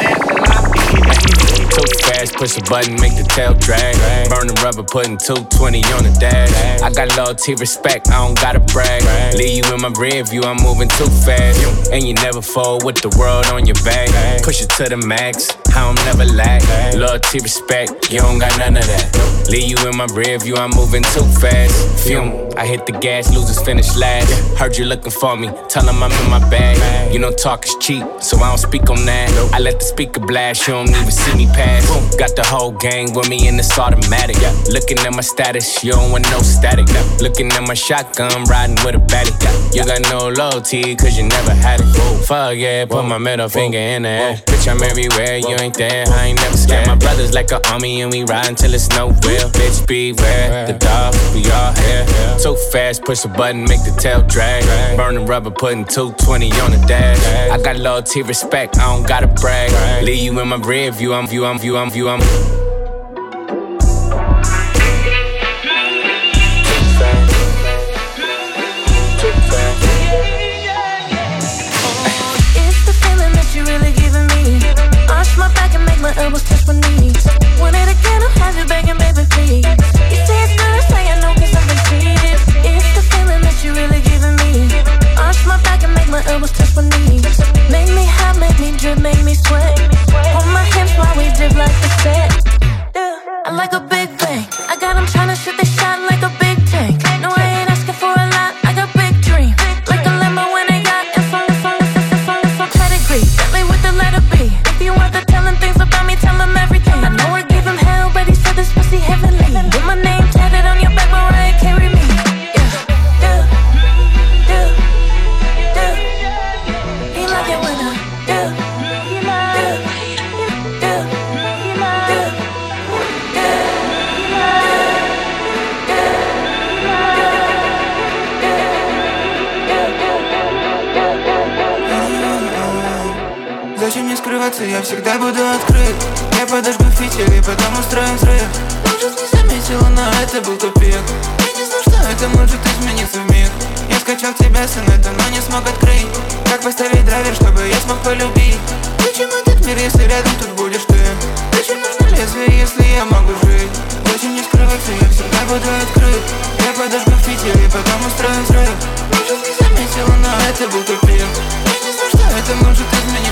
fast, 2.19 2.35
push 2.35 2.57
a 2.59 2.63
button, 2.71 2.95
make 3.01 3.15
the 3.17 3.25
tail 3.25 3.55
drag. 3.55 3.95
Burning 4.29 4.55
rubber, 4.63 4.83
putting 4.83 5.17
220 5.19 5.83
on 5.95 6.05
the 6.05 6.15
dash. 6.19 6.51
I 6.83 6.91
got 6.91 7.17
loyalty, 7.17 7.55
respect, 7.55 8.09
I 8.11 8.27
don't 8.27 8.39
gotta 8.41 8.61
brag. 8.61 9.03
Leave 9.35 9.65
you 9.65 9.75
in 9.75 9.81
my 9.81 9.93
rear 9.99 10.25
view, 10.25 10.43
I'm 10.43 10.59
moving 10.63 10.89
too 10.89 11.11
fast. 11.25 11.93
And 11.93 12.03
you 12.03 12.15
never 12.15 12.43
fall 12.43 12.79
with 12.85 13.01
the 13.01 13.11
world 13.19 13.47
on 13.47 13.67
your 13.67 13.79
back. 13.85 14.09
Push 14.43 14.63
it 14.63 14.71
to 14.79 14.85
the 14.89 14.97
max, 14.97 15.51
I 15.75 15.87
don't 15.87 16.01
never 16.07 16.25
lack. 16.25 16.63
Loyalty, 16.95 17.39
respect, 17.41 18.11
you 18.11 18.19
don't 18.19 18.39
got 18.39 18.57
none 18.59 18.77
of 18.77 18.87
that. 18.87 19.49
Leave 19.49 19.71
you 19.71 19.79
in 19.89 19.97
my 19.97 20.07
rear 20.13 20.39
view, 20.39 20.57
I'm 20.57 20.71
moving 20.71 21.03
too 21.15 21.27
fast. 21.41 21.73
Fume, 22.05 22.51
I 22.57 22.67
hit 22.67 22.87
the 22.87 22.93
gas, 22.93 23.33
losers 23.35 23.61
finish 23.63 23.97
last. 23.97 24.31
Heard 24.59 24.77
you 24.77 24.85
looking 24.85 25.13
for 25.13 25.37
me, 25.37 25.49
tell 25.69 25.85
them 25.85 26.03
I'm 26.03 26.13
in 26.13 26.31
my 26.31 26.43
bag. 26.51 26.77
You 27.13 27.19
know, 27.19 27.31
talk 27.31 27.65
is 27.65 27.77
cheap, 27.81 28.05
so 28.21 28.37
I 28.39 28.49
don't 28.49 28.59
speak 28.59 28.91
on 28.91 29.07
that. 29.07 29.29
I 29.55 29.59
let 29.59 29.79
the 29.79 29.85
speaker 29.85 30.21
blast, 30.21 30.67
you 30.67 30.75
don't 30.75 30.91
even 30.91 31.11
see 31.11 31.35
me 31.37 31.47
pass. 31.47 31.87
Got 32.17 32.35
the 32.35 32.45
whole 32.45 32.73
gang 32.73 33.13
with 33.15 33.29
me 33.29 33.49
in 33.49 33.57
this 33.57 33.79
automatic. 33.79 34.37
Looking 34.71 34.99
at 34.99 35.13
my 35.13 35.21
status, 35.21 35.85
you 35.85 35.93
don't 35.93 36.11
want 36.11 36.25
no 36.31 36.41
static. 36.41 36.87
Looking 37.21 37.53
at 37.53 37.63
my 37.67 37.75
shotgun, 37.75 38.45
riding 38.45 38.77
with 38.85 38.95
a 38.95 38.99
baddie. 38.99 39.35
You 39.75 39.85
got 39.85 40.01
no 40.11 40.29
loyalty, 40.31 40.97
cause 40.97 41.17
you 41.17 41.25
never 41.25 41.53
had 41.53 41.81
it. 41.81 41.89
Fuck 42.27 42.57
yeah, 42.57 42.85
put 42.87 43.05
my 43.05 43.19
middle 43.19 43.49
finger 43.49 43.79
in 43.79 44.03
the 44.03 44.09
air. 44.09 44.35
Bitch, 44.47 44.69
I'm 44.69 44.83
everywhere, 44.83 45.39
you 45.39 45.57
ain't 45.61 45.77
there, 45.77 46.05
I 46.09 46.27
ain't 46.27 46.41
never 46.41 46.57
scared. 46.57 46.87
My 46.87 46.95
brothers 46.95 47.35
like 47.35 47.51
an 47.53 47.61
army, 47.67 48.03
and 48.03 48.13
we 48.13 48.25
ride 48.25 48.49
until 48.49 48.75
it's 48.75 48.89
no 48.91 49.09
real. 49.09 49.49
Bitch, 49.51 49.87
beware, 49.87 50.67
the 50.67 50.75
dog, 50.75 51.15
we 51.35 51.49
all 51.51 51.73
here. 51.73 52.07
Too 52.39 52.57
fast, 52.73 53.05
push 53.05 53.25
a 53.25 53.29
button, 53.29 53.65
make 53.65 53.83
the 53.85 53.97
tail 53.99 54.23
drag. 54.23 54.65
Burning 54.97 55.27
rubber, 55.27 55.51
putting 55.51 55.85
220 55.85 56.53
on 56.61 56.71
the 56.73 56.87
dash. 56.87 57.19
I 57.51 57.61
got 57.63 57.77
loyalty, 57.77 58.23
respect, 58.23 58.79
I 58.79 58.95
don't 58.95 59.07
gotta 59.07 59.27
brag. 59.27 59.73
Leave 60.05 60.23
you 60.23 60.39
in 60.41 60.49
my 60.49 60.57
rear 60.57 60.91
view, 60.91 61.15
I'm 61.15 61.27
view, 61.27 61.45
I'm 61.45 61.59
view, 61.59 61.77
I'm 61.77 61.91
view, 61.91 61.98
I'm. 62.07 62.68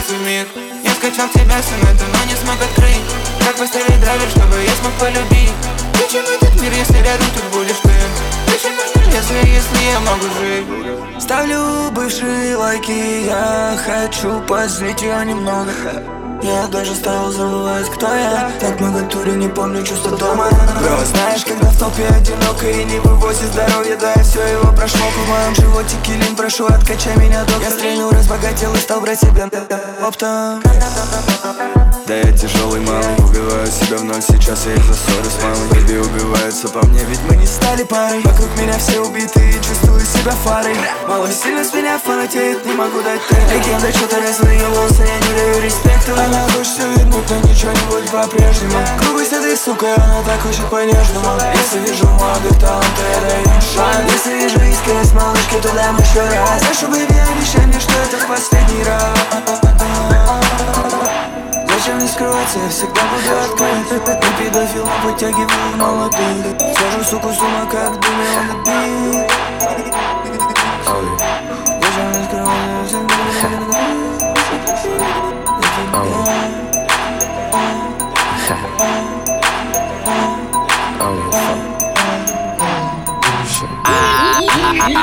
В 0.08 0.20
миг 0.26 0.48
Я 0.84 0.90
скачал 0.92 1.28
тебя 1.28 1.62
с 1.62 1.68
инета, 1.72 2.04
но 2.12 2.30
не 2.30 2.36
смог 2.36 2.56
открыть 2.60 3.06
Как 3.40 3.56
поставить 3.56 4.00
драйвер, 4.00 4.28
чтобы 4.30 4.56
я 4.62 4.74
смог 4.80 4.92
полюбить 5.00 5.52
Зачем 6.00 6.24
этот 6.24 6.60
мир, 6.60 6.72
если 6.72 6.98
рядом 6.98 7.26
тут 7.34 7.44
будешь 7.52 7.80
ты? 7.82 7.92
Нужно 8.46 9.10
лезвие, 9.10 9.54
если 9.54 9.78
я 9.90 10.00
могу 10.00 10.26
жить? 10.40 11.22
Ставлю 11.22 11.90
бывшие 11.92 12.56
лайки, 12.56 13.26
я 13.26 13.76
хочу 13.84 14.40
позлить 14.40 15.02
ее 15.02 15.24
немного 15.24 15.72
Я 16.42 16.66
даже 16.68 16.94
стал 16.94 17.30
забывать, 17.32 17.88
кто 17.90 18.06
я. 18.06 18.50
Так 18.60 18.80
много 18.80 19.02
туре, 19.02 19.32
не 19.32 19.48
помню 19.48 19.84
чувства 19.84 20.16
дома. 20.16 20.48
Бро, 20.80 21.04
знаешь, 21.04 21.44
когда 21.44 21.68
в 21.70 21.78
толпе 21.78 22.06
одиноко 22.06 22.70
и 22.70 22.84
не 22.84 22.98
вывозит 23.00 23.52
здоровье 23.52 23.96
Да, 23.96 24.12
я 24.14 24.22
все 24.22 24.42
его 24.42 24.72
прошло, 24.72 25.00
в 25.00 25.28
моем 25.28 25.54
животике 25.54 26.12
лин 26.12 26.36
Прошу, 26.36 26.66
откачай 26.66 27.16
меня, 27.16 27.40
доктор. 27.44 27.62
Я 27.62 27.70
стрельнул, 27.70 28.10
разбогател 28.10 28.74
и 28.74 28.78
стал 28.78 29.00
брать 29.00 29.20
себя 29.20 29.48
оптом 30.02 30.62
Да 32.06 32.14
я 32.14 32.30
тяжелый 32.30 32.78
малый, 32.82 33.16
убиваю 33.18 33.66
себя 33.66 33.98
вновь. 33.98 34.24
Сейчас 34.24 34.66
я 34.66 34.74
из-за 34.74 34.94
ссоры 34.94 35.26
с 35.26 35.42
мамой 35.42 35.66
Бэби 35.70 35.98
убивается 35.98 36.68
по 36.68 36.86
мне, 36.86 37.02
ведь 37.02 37.18
мы 37.28 37.34
не 37.34 37.46
Стали 37.46 37.82
парой, 37.82 38.20
вокруг 38.22 38.48
меня 38.58 38.78
все 38.78 39.00
убиты 39.00 39.40
и 39.50 39.54
чувствую 39.54 40.00
себя 40.00 40.30
фарой. 40.44 40.76
Мало 41.08 41.28
сильно 41.32 41.64
с 41.64 41.74
меня 41.74 41.98
фанатеет, 41.98 42.64
не 42.64 42.74
могу 42.74 43.02
дать 43.02 43.20
ты 43.26 43.34
Легенда, 43.52 43.90
что-то 43.90 44.20
разные 44.20 44.68
волосы, 44.68 45.02
я 45.02 45.18
не 45.18 45.34
даю 45.34 45.64
респекта. 45.64 46.12
Она 46.14 46.46
дождь 46.54 46.70
все 46.70 46.88
видно, 46.90 47.16
будто 47.16 47.34
ничего 47.48 47.72
не 47.72 47.90
будет 47.90 48.10
по-прежнему. 48.12 48.78
Грубость 49.00 49.32
этой 49.32 49.56
сука, 49.56 49.94
она 49.96 50.22
так 50.22 50.40
хочет 50.42 50.64
по-нежному. 50.70 51.26
Если 51.58 51.90
вижу 51.90 52.06
молодых 52.06 52.56
талантов, 52.60 53.04
я 53.14 53.20
даю 53.28 53.60
шанс 53.60 54.12
Если 54.12 54.44
вижу 54.44 54.60
искренность 54.62 55.14
малышки, 55.14 55.58
то 55.60 55.74
дам 55.74 55.98
еще 55.98 56.22
раз. 56.22 56.62
Прошу, 56.62 56.86
бэби, 56.86 57.16
обещай 57.34 57.66
мне, 57.66 57.80
что 57.80 57.92
это 57.98 58.16
в 58.16 58.28
последний 58.28 58.84
раз 58.84 59.65
Зачем 61.85 61.95
мне 61.97 62.07
скрываться, 62.07 62.59
я 62.59 62.69
всегда 62.69 63.01
буду 63.11 63.29
открыт 63.43 64.07
Не 64.07 64.45
педофил, 64.45 64.85
но 64.85 65.09
вытягиваю 65.09 65.77
молодых 65.77 66.59
Сажу 66.59 67.03
суку 67.03 67.29
с 67.33 67.39
ума, 67.39 67.65
как 67.71 67.99
дыме 67.99 69.31
он 70.91 71.03
бит 84.87 85.01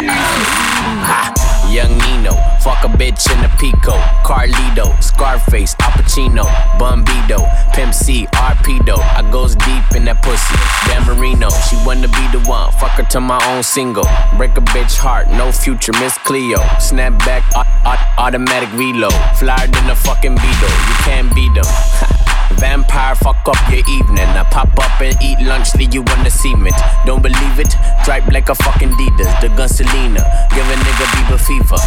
Young 1.69 1.99
Nino, 1.99 2.35
fuck 2.61 2.83
a 2.83 2.89
bitch 2.89 3.31
in 3.31 3.45
a 3.45 3.49
Pico, 3.59 3.95
Carlito, 4.25 4.97
Scarface, 5.01 5.75
Al 5.81 5.92
Pacino, 5.94 6.44
Bumbido, 6.80 7.40
Pimp 7.74 7.94
C, 7.94 8.26
Arpedo. 8.34 8.98
I 9.00 9.22
goes 9.32 9.56
deep 9.56 9.96
in 9.96 10.06
that 10.06 10.22
pussy. 10.22 10.56
Dan 10.88 11.06
Marino, 11.06 11.50
she 11.70 11.76
wanna 11.86 12.08
be 12.08 12.26
the 12.36 12.42
one. 12.48 12.72
Fuck 12.74 12.98
her 12.98 13.04
to 13.14 13.20
my 13.22 13.40
own 13.54 13.64
single. 13.64 14.06
Break 14.38 14.58
a 14.58 14.62
bitch 14.62 14.98
heart, 14.98 15.28
no 15.30 15.52
future, 15.52 15.94
Miss 16.00 16.18
Cleo. 16.20 16.60
Snap 16.80 17.18
back, 17.26 17.44
au- 17.56 17.64
au- 17.90 18.26
automatic 18.26 18.72
reload. 18.74 19.14
Flyer 19.38 19.68
than 19.68 19.90
a 19.90 19.96
fucking 19.96 20.36
Beetle, 20.36 20.70
you 20.90 20.96
can't 21.06 21.34
beat 21.36 21.54
them. 21.54 21.66
Vampire, 22.60 23.16
fuck 23.16 23.38
up 23.48 23.58
your 23.72 23.82
evening. 23.90 24.28
I 24.38 24.44
pop 24.52 24.70
up 24.78 25.02
and 25.02 25.16
eat 25.24 25.40
lunch, 25.42 25.74
leave 25.76 25.94
you 25.94 26.02
on 26.04 26.24
the 26.24 26.30
cement. 26.30 26.76
Don't 27.06 27.22
believe 27.22 27.60
it? 27.60 27.74
Dripe 28.06 28.28
like 28.32 28.50
a 28.50 28.56
fucking 28.56 28.90
Adidas, 28.90 29.42
the 29.42 29.50
gun 29.50 29.68
Selena. 29.68 30.22
Give 30.54 30.66
a 30.70 30.76
nigga 30.76 31.06
Bieber 31.18 31.40
fever. 31.40 31.82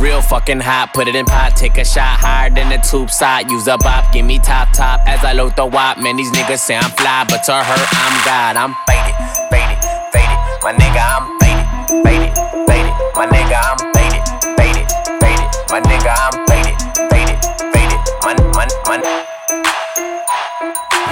Real 0.00 0.22
fucking 0.22 0.60
hot, 0.60 0.94
put 0.94 1.08
it 1.08 1.14
in 1.14 1.26
pot, 1.26 1.54
take 1.56 1.76
a 1.76 1.84
shot 1.84 2.16
higher 2.18 2.48
than 2.48 2.70
the 2.70 2.78
tube 2.78 3.10
side. 3.10 3.50
Use 3.50 3.68
a 3.68 3.76
bop, 3.76 4.10
give 4.14 4.24
me 4.24 4.38
top 4.38 4.72
top 4.72 5.00
as 5.06 5.22
I 5.22 5.34
load 5.34 5.56
the 5.56 5.66
wop. 5.66 5.98
Man, 5.98 6.16
these 6.16 6.30
niggas 6.32 6.60
say 6.60 6.74
I'm 6.74 6.90
fly, 6.92 7.26
but 7.28 7.44
to 7.44 7.52
her, 7.52 7.84
I'm 8.00 8.16
God. 8.24 8.56
I'm 8.56 8.72
faded, 8.88 9.12
faded, 9.52 9.76
faded. 10.08 10.38
My 10.64 10.72
nigga, 10.72 11.04
I'm 11.04 11.36
faded, 11.36 11.68
faded, 12.00 12.32
faded. 12.64 12.96
My 13.12 13.28
nigga, 13.28 13.60
I'm 13.60 13.76
faded, 13.92 14.24
faded, 14.56 14.88
faded. 15.20 15.48
My 15.68 15.84
nigga, 15.84 16.16
I'm 16.16 16.32
faded, 16.48 16.76
faded, 17.12 17.36
faded. 17.68 18.00
My, 18.24 18.32
my, 18.56 18.64
my. 18.88 18.96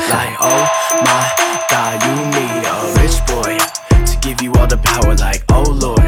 Like, 0.09 0.33
oh 0.41 0.65
my 1.05 1.21
god, 1.69 2.01
you 2.09 2.17
need 2.33 2.65
a 2.65 2.73
rich 3.05 3.21
boy 3.29 3.53
to 4.09 4.17
give 4.25 4.41
you 4.41 4.49
all 4.57 4.67
the 4.67 4.81
power. 4.81 5.15
Like, 5.15 5.45
oh 5.53 5.77
lord, 5.77 6.01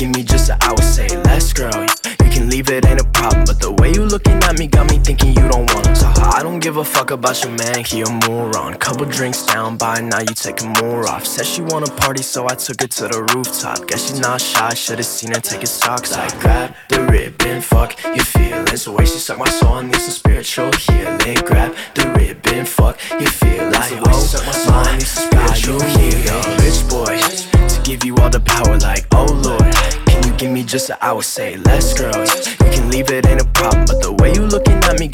give 0.00 0.16
me 0.16 0.22
just 0.22 0.48
an 0.48 0.56
hour? 0.62 0.80
Say 0.80 1.08
less, 1.28 1.52
girl. 1.52 1.84
You 2.24 2.30
can 2.32 2.48
leave 2.48 2.70
it, 2.70 2.86
ain't 2.86 3.00
a 3.00 3.04
problem. 3.04 3.44
But 3.44 3.60
the 3.60 3.72
way 3.72 3.92
you 3.92 4.04
looking 4.04 4.38
at 4.48 4.58
me 4.58 4.66
got 4.66 4.90
me 4.90 4.98
thinking 4.98 5.34
you 5.36 5.46
don't 5.48 5.68
wanna. 5.74 5.94
So 5.94 6.06
I 6.36 6.42
don't 6.42 6.60
give 6.60 6.78
a 6.78 6.84
fuck 6.84 7.10
about 7.10 7.44
your 7.44 7.52
man, 7.52 7.84
he 7.84 8.00
a 8.00 8.10
moron. 8.26 8.74
Couple 8.78 9.04
drinks 9.04 9.44
down 9.44 9.76
by 9.76 10.00
now, 10.00 10.20
you 10.20 10.34
taking 10.46 10.70
more 10.80 11.06
off. 11.06 11.26
Said 11.26 11.44
she 11.44 11.60
wanna 11.60 11.90
party, 12.02 12.22
so 12.22 12.46
I 12.48 12.54
took 12.54 12.80
her 12.80 12.88
to 12.88 13.08
the 13.08 13.20
rooftop. 13.34 13.86
Guess 13.88 14.08
she's 14.08 14.20
not 14.20 14.40
shy, 14.40 14.72
should've 14.72 15.04
seen 15.04 15.32
her 15.32 15.40
take 15.40 15.60
his 15.60 15.70
socks. 15.70 16.14
I 16.14 16.28
grab 16.40 16.74
the 16.88 17.02
ribbon, 17.04 17.60
fuck 17.60 17.92
your 18.04 18.24
feelings. 18.24 18.84
The 18.84 18.92
way 18.92 19.04
she 19.04 19.18
suck 19.18 19.38
my 19.38 19.50
soul, 19.50 19.74
I 19.74 19.82
need 19.82 19.96
some 19.96 20.16
spiritual 20.22 20.72
healing. 20.72 21.38
Grab 21.44 21.76
the 21.94 22.08
ribbon, 22.16 22.64
fuck 22.64 22.96
your 23.10 23.30
feelings. 23.40 23.90
The 23.90 24.02
way 24.02 24.12
she 24.14 24.26
suck 24.32 24.46
my 24.46 24.52
soul, 24.52 24.74
I 24.74 24.96
need 24.96 25.06
some 25.06 25.28
spiritual 25.28 25.80
healing. 25.92 26.56
Rich 26.64 26.88
boy 26.88 27.59
give 27.84 28.04
you 28.04 28.16
all 28.16 28.30
the 28.30 28.40
power, 28.40 28.78
like 28.78 29.06
oh 29.12 29.26
lord. 29.44 29.74
Can 30.06 30.24
you 30.24 30.36
give 30.38 30.50
me 30.50 30.62
just 30.62 30.90
an 30.90 30.96
hour? 31.00 31.22
Say 31.22 31.56
less, 31.56 31.94
girl. 31.98 32.14
You 32.14 32.56
can 32.72 32.90
leave 32.90 33.10
it, 33.10 33.26
ain't 33.26 33.40
a 33.40 33.44
problem. 33.46 33.84
But 33.86 34.02
the 34.02 34.12
way 34.12 34.32
you 34.32 34.42
looking 34.46 34.78
at 34.84 34.98
me 34.98 35.08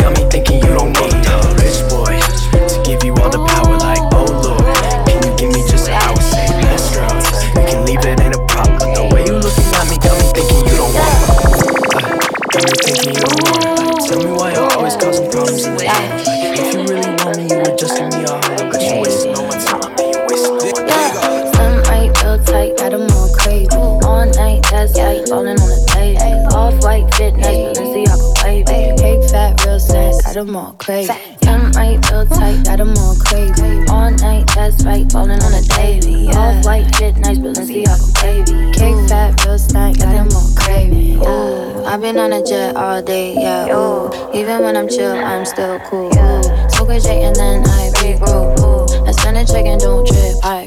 all 30.89 30.95
crazy. 30.95 31.13
Some 31.43 31.71
might 31.73 32.05
feel 32.07 32.27
tight, 32.27 32.65
got 32.65 32.79
them 32.79 32.95
all 32.99 33.17
crazy. 33.17 33.85
All 33.89 34.11
night, 34.11 34.47
that's 34.55 34.85
right, 34.85 35.11
falling 35.11 35.43
on 35.43 35.53
the 35.53 35.63
daily. 35.77 36.29
Off 36.29 36.65
white 36.65 36.95
fit, 36.97 37.17
nice, 37.19 37.39
Balenciaga 37.39 38.23
wavy. 38.23 38.73
Cake 38.73 39.09
fat, 39.09 39.45
real 39.45 39.59
snack, 39.59 39.99
got 39.99 40.13
them 40.13 40.29
all 40.33 40.51
crazy. 40.57 41.17
Ooh, 41.17 41.85
I've 41.85 42.01
been 42.01 42.19
on 42.19 42.33
a 42.33 42.45
jet 42.45 42.77
all 42.77 43.03
day, 43.03 43.35
yeah. 43.35 43.75
Ooh, 43.75 44.11
even 44.35 44.63
when 44.63 44.77
I'm 44.77 44.89
chill, 44.89 45.13
I'm 45.13 45.45
still 45.45 45.79
cool. 45.81 46.07
Ooh, 46.07 46.43
smoke 46.71 46.91
a 46.91 47.01
J 47.01 47.25
and 47.25 47.37
then 47.37 47.65
I 47.67 47.91
regroup. 47.97 49.09
I 49.09 49.13
spend 49.13 49.37
a 49.39 49.45
check 49.45 49.67
and 49.67 49.81
don't 49.81 50.07
trip, 50.07 50.37
I 50.43 50.66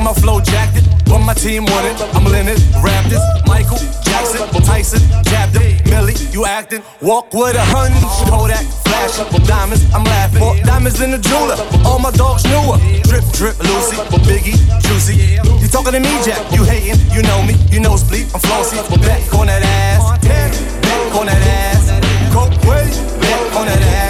I 0.00 0.02
my 0.02 0.14
flow 0.14 0.40
jacket. 0.40 0.84
When 1.12 1.22
my 1.26 1.34
team 1.34 1.66
won 1.66 1.84
it, 1.84 2.00
I'm 2.16 2.24
Leonard, 2.24 2.56
Raptors, 2.80 3.20
Michael, 3.46 3.76
Jackson, 4.00 4.48
Tyson, 4.64 5.00
jabbed. 5.24 5.60
Millie, 5.90 6.14
you 6.32 6.46
acting. 6.46 6.82
Walk 7.02 7.34
with 7.34 7.54
a 7.54 7.60
hunch. 7.60 7.92
Kodak, 8.30 8.64
flashing. 8.88 9.28
Diamonds, 9.44 9.84
I'm 9.92 10.04
laughing. 10.04 10.40
Bought 10.40 10.62
diamonds 10.64 11.00
in 11.02 11.10
the 11.10 11.18
jeweler. 11.18 11.56
All 11.84 11.98
my 11.98 12.10
dogs 12.12 12.44
knew 12.44 12.64
her. 12.72 12.78
Drip, 13.02 13.24
drip, 13.32 13.58
Lucy, 13.60 13.96
but 14.08 14.22
Biggie, 14.24 14.56
Juicy. 14.80 15.36
You 15.60 15.68
talking 15.68 15.92
to 15.92 16.00
me, 16.00 16.12
Jack? 16.24 16.40
You 16.52 16.64
hating? 16.64 16.96
You 17.12 17.20
know 17.22 17.42
me? 17.42 17.54
You 17.70 17.80
know 17.80 17.96
split? 17.96 18.32
I'm 18.32 18.40
flossy. 18.40 18.76
Back 19.04 19.34
on 19.34 19.48
that 19.48 19.62
ass. 19.62 20.00
Back 20.24 21.14
on 21.14 21.26
that 21.26 21.42
ass. 21.44 22.32
Coke. 22.32 22.56
Back 22.64 23.56
on 23.56 23.66
that 23.66 23.82
ass. 23.82 24.09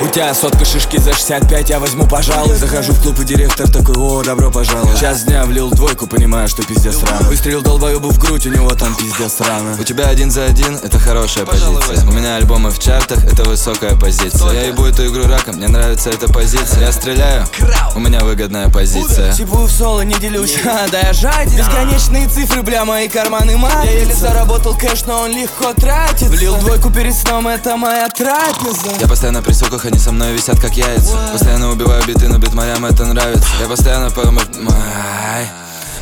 У 0.00 0.08
тебя 0.08 0.34
сотка 0.34 0.64
шишки 0.64 0.98
за 0.98 1.12
65, 1.12 1.70
я 1.70 1.78
возьму, 1.78 2.06
пожалуй. 2.06 2.56
Захожу 2.56 2.92
в 2.92 3.02
клуб 3.02 3.18
и 3.20 3.24
директор 3.24 3.70
такой, 3.70 3.94
о, 3.96 4.22
добро 4.22 4.50
пожаловать 4.50 5.00
Час 5.00 5.24
дня 5.24 5.44
влил 5.44 5.70
двойку, 5.70 6.06
понимаю, 6.06 6.48
что 6.48 6.62
пиздец 6.62 7.02
рано. 7.02 7.28
Выстрелил 7.28 7.62
долбоебу 7.62 8.10
в 8.10 8.18
грудь, 8.18 8.46
у 8.46 8.50
него 8.50 8.70
там 8.74 8.94
пиздец 8.94 9.40
рано. 9.40 9.76
У 9.78 9.84
тебя 9.84 10.08
один 10.08 10.30
за 10.30 10.44
один, 10.44 10.76
это 10.76 10.98
хорошая 10.98 11.46
позиция. 11.46 12.04
У 12.06 12.12
меня 12.12 12.36
альбомы 12.36 12.70
в 12.70 12.78
чартах, 12.78 13.24
это 13.24 13.44
высокая 13.44 13.96
позиция. 13.96 14.52
Я 14.52 14.66
ебу 14.66 14.84
эту 14.84 15.06
игру 15.06 15.26
раком, 15.26 15.56
мне 15.56 15.68
нравится 15.68 16.10
эта 16.10 16.32
позиция. 16.32 16.80
Я 16.80 16.92
стреляю, 16.92 17.46
у 17.94 18.00
меня 18.00 18.20
выгодная 18.20 18.68
позиция. 18.68 19.32
Типу 19.32 19.56
в 19.58 19.70
соло 19.70 20.02
не 20.02 20.14
делюсь, 20.14 20.56
да 20.92 21.00
я 21.00 21.12
жаден. 21.12 21.56
Бесконечные 21.56 22.28
цифры, 22.28 22.62
бля, 22.62 22.84
мои 22.84 23.08
карманы 23.08 23.56
мать 23.56 23.84
Я 23.84 23.90
еле 23.92 24.14
заработал 24.14 24.76
кэш, 24.76 25.04
но 25.06 25.20
он 25.22 25.30
легко 25.32 25.72
тратит 25.74 26.28
Влил 26.28 26.56
двойку 26.56 26.90
перед 26.90 27.14
сном, 27.14 27.48
это 27.48 27.76
моя 27.76 28.08
трапеза. 28.08 28.90
Я 29.00 29.08
постоянно 29.08 29.42
при 29.42 29.52
суках, 29.74 29.86
они 29.86 29.98
со 29.98 30.12
мной 30.12 30.32
висят 30.32 30.60
как 30.60 30.76
яйца. 30.76 31.16
Постоянно 31.32 31.70
убиваю 31.70 32.02
биты, 32.06 32.28
но 32.28 32.38
бит 32.38 32.54
морям 32.54 32.84
это 32.84 33.04
нравится. 33.06 33.48
Я 33.60 33.66
постоянно 33.66 34.10
пойму... 34.10 34.40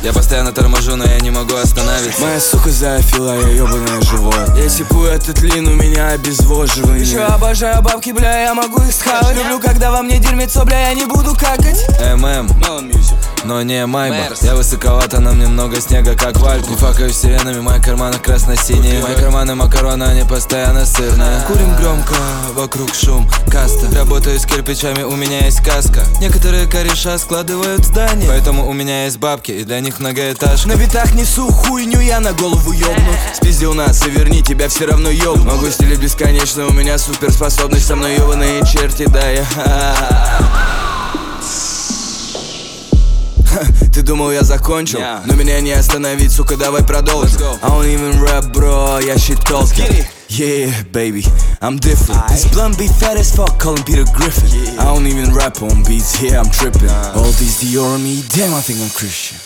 Я 0.03 0.11
постоянно 0.11 0.51
торможу, 0.51 0.97
но 0.97 1.05
я 1.05 1.19
не 1.21 1.31
могу 1.31 1.55
остановиться. 1.55 2.21
Моя 2.21 2.39
сука 2.39 2.69
зоофила, 2.69 3.39
я 3.39 3.47
ебаное 3.47 4.01
живот 4.01 4.35
Я 4.57 4.67
сипу 4.67 5.05
этот 5.05 5.39
лин, 5.39 5.65
у 5.67 5.75
меня 5.75 6.09
обезвоживание. 6.09 7.01
Еще 7.01 7.23
обожаю 7.23 7.81
бабки, 7.81 8.11
бля, 8.11 8.41
я 8.41 8.53
могу 8.53 8.81
их 8.81 8.93
схавать 8.93 9.35
Люблю, 9.37 9.59
когда 9.59 9.91
во 9.91 10.01
мне 10.01 10.19
дерьмецо, 10.19 10.65
бля, 10.65 10.89
я 10.89 10.93
не 10.93 11.05
буду 11.05 11.33
какать. 11.33 11.87
ММ, 12.17 12.49
но 13.43 13.61
не 13.61 13.85
Майбах. 13.85 14.41
Я 14.41 14.55
высоковато, 14.55 15.19
на 15.19 15.31
мне 15.31 15.47
много 15.47 15.79
снега, 15.81 16.15
как 16.15 16.37
в 16.37 16.45
Альпе. 16.45 16.73
Факаю 16.75 17.11
сиренами, 17.11 17.59
мои 17.59 17.81
карманы 17.81 18.17
красно-синие 18.19 19.01
Мои 19.01 19.15
карманы 19.15 19.55
макароны, 19.55 20.03
они 20.03 20.23
постоянно 20.23 20.85
сырные. 20.85 21.41
Курим 21.47 21.75
громко, 21.75 22.15
вокруг 22.53 22.93
шум, 22.95 23.29
каста. 23.51 23.87
Работаю 23.95 24.39
с 24.39 24.45
кирпичами, 24.45 25.03
у 25.03 25.15
меня 25.15 25.45
есть 25.45 25.63
каска. 25.63 26.03
Некоторые 26.19 26.67
кореша 26.67 27.17
складывают 27.17 27.85
здания. 27.85 28.27
Поэтому 28.27 28.67
у 28.67 28.73
меня 28.73 29.05
есть 29.05 29.17
бабки, 29.17 29.51
и 29.51 29.63
для 29.63 29.79
них 29.79 29.99
многоэтаж 29.99 30.65
На 30.65 30.75
битах 30.75 31.13
несу 31.13 31.49
хуйню, 31.49 31.99
я 31.99 32.19
на 32.19 32.33
голову 32.33 32.71
ёбну. 32.71 33.13
Спиздил 33.33 33.73
нас 33.73 34.05
и 34.05 34.09
верни, 34.09 34.41
тебя 34.41 34.69
все 34.69 34.85
равно 34.85 35.09
ёб 35.09 35.43
Могу 35.43 35.69
стелить 35.69 35.99
бесконечно, 35.99 36.67
у 36.67 36.73
меня 36.73 36.97
суперспособность 36.97 37.85
Со 37.85 37.95
мной 37.95 38.15
ёбаные 38.17 38.65
черти, 38.65 39.05
да 39.07 39.29
я 39.29 39.45
Ты 43.92 44.02
думал, 44.02 44.30
я 44.32 44.42
закончил? 44.42 45.00
Но 45.24 45.34
меня 45.34 45.60
не 45.60 45.72
остановить, 45.72 46.32
сука, 46.32 46.56
давай 46.56 46.82
продолжим 46.82 47.40
I 47.62 47.68
don't 47.68 47.86
even 47.86 48.20
rap, 48.22 48.52
bro, 48.52 49.00
я 49.04 49.14
shit 49.14 49.40
talking 49.44 50.06
Yeah, 50.28 50.70
baby, 50.92 51.24
I'm 51.60 51.78
different 51.78 52.28
This 52.28 52.44
blunt 52.52 52.78
be 52.78 52.86
fat 52.86 53.16
as 53.16 53.34
fuck, 53.34 53.58
call 53.58 53.76
him 53.76 53.84
Peter 53.84 54.04
Griffin 54.14 54.78
I 54.78 54.84
don't 54.84 55.06
even 55.06 55.34
rap 55.34 55.62
on 55.62 55.82
beats, 55.84 56.20
yeah, 56.22 56.40
I'm 56.40 56.50
tripping 56.50 56.90
All 57.14 57.32
these 57.38 57.60
Dior 57.62 57.94
on 57.94 58.02
me, 58.02 58.22
damn, 58.28 58.54
I 58.54 58.60
think 58.60 58.80
I'm 58.80 58.90
Christian 58.90 59.38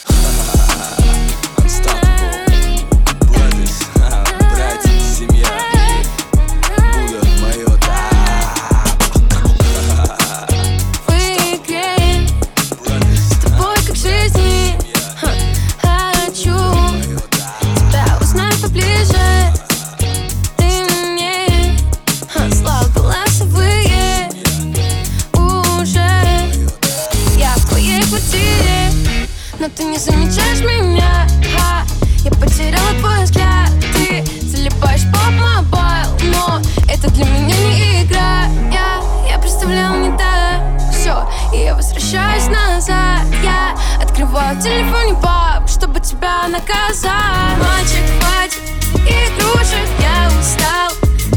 Но 29.67 29.73
ты 29.75 29.83
не 29.83 29.97
замечаешь 29.97 30.61
меня. 30.61 31.27
Ха, 31.53 31.83
Я 32.23 32.31
потеряла 32.31 32.89
твой 33.01 33.23
взгляд. 33.25 33.69
Ты 33.93 34.23
залипаешь 34.47 35.03
под 35.11 35.33
мобайл 35.33 36.07
Но 36.31 36.61
это 36.89 37.11
для 37.11 37.25
меня 37.25 37.53
не 37.53 38.03
игра. 38.03 38.45
Я, 38.71 39.01
я 39.29 39.37
представлял 39.37 39.97
не 39.97 40.17
так 40.17 40.61
Все, 40.93 41.29
и 41.53 41.65
я 41.65 41.75
возвращаюсь 41.75 42.47
назад. 42.47 43.25
Я 43.43 43.75
открываю 44.01 44.57
телефон 44.61 45.17
и 45.17 45.21
пап 45.21 45.67
Чтобы 45.69 45.99
тебя 45.99 46.47
наказать. 46.47 47.57
Мальчик, 47.59 48.05
хватит 48.21 48.61
игрушек 49.03 49.89
Я 49.99 50.29
устал, 50.39 50.91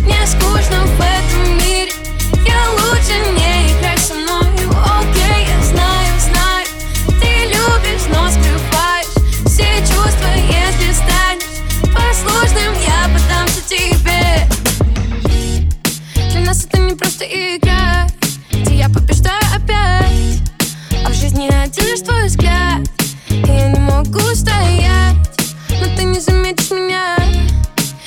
мне 0.05 0.25
скучно 0.25 0.85
в 0.85 1.01
этом 1.01 1.57
мире 1.67 1.91
Я 2.47 2.71
лучше 2.71 3.19
не 3.37 3.50
взгляд. 22.31 22.87
Я 23.29 23.69
не 23.73 23.81
могу 23.81 24.21
стоять 24.35 25.17
Но 25.69 25.97
ты 25.97 26.05
не 26.05 26.21
заметишь 26.21 26.71
меня. 26.71 27.17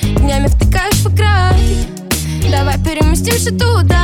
Днями 0.00 0.48
втыкаешь 0.48 0.96
в 0.96 1.14
экран 1.14 1.54
Давай 2.50 2.78
переместимся 2.78 3.50
туда 3.50 4.03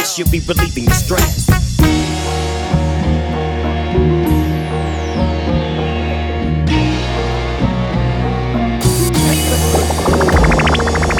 You'll 0.01 0.29
be 0.29 0.39
relieving 0.41 0.85
the 0.85 0.93
stress. 0.93 1.47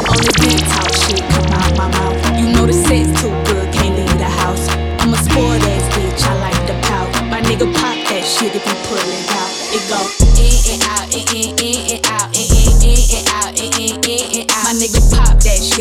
Only 0.10 0.32
big 0.42 0.60
talk 0.68 0.92
shit 0.92 1.22
come 1.30 1.54
out 1.54 1.78
my 1.78 1.88
mouth. 1.88 2.40
You 2.40 2.52
know 2.52 2.66
the 2.66 2.74
sex 2.74 3.08
too 3.22 3.30
good, 3.46 3.72
can't 3.72 3.96
leave 3.96 4.18
the 4.18 4.26
house. 4.26 4.68
I'm 5.00 5.14
a 5.14 5.18
spoiled 5.18 5.64
ass 5.64 5.96
bitch, 5.96 6.24
I 6.28 6.34
like 6.40 6.68
the 6.68 6.74
pout. 6.88 7.10
My 7.30 7.40
nigga 7.40 7.72
pop 7.74 7.96
that 8.10 8.26
shit 8.26 8.56
if 8.56 8.64
he 8.64 8.74
pull 8.90 8.98
it 8.98 9.30
out. 9.40 9.52
It 9.74 9.88
go 9.88 10.02
in 10.42 10.58
and 10.74 10.84
out, 10.90 11.14
in 11.16 11.50
and 11.52 11.61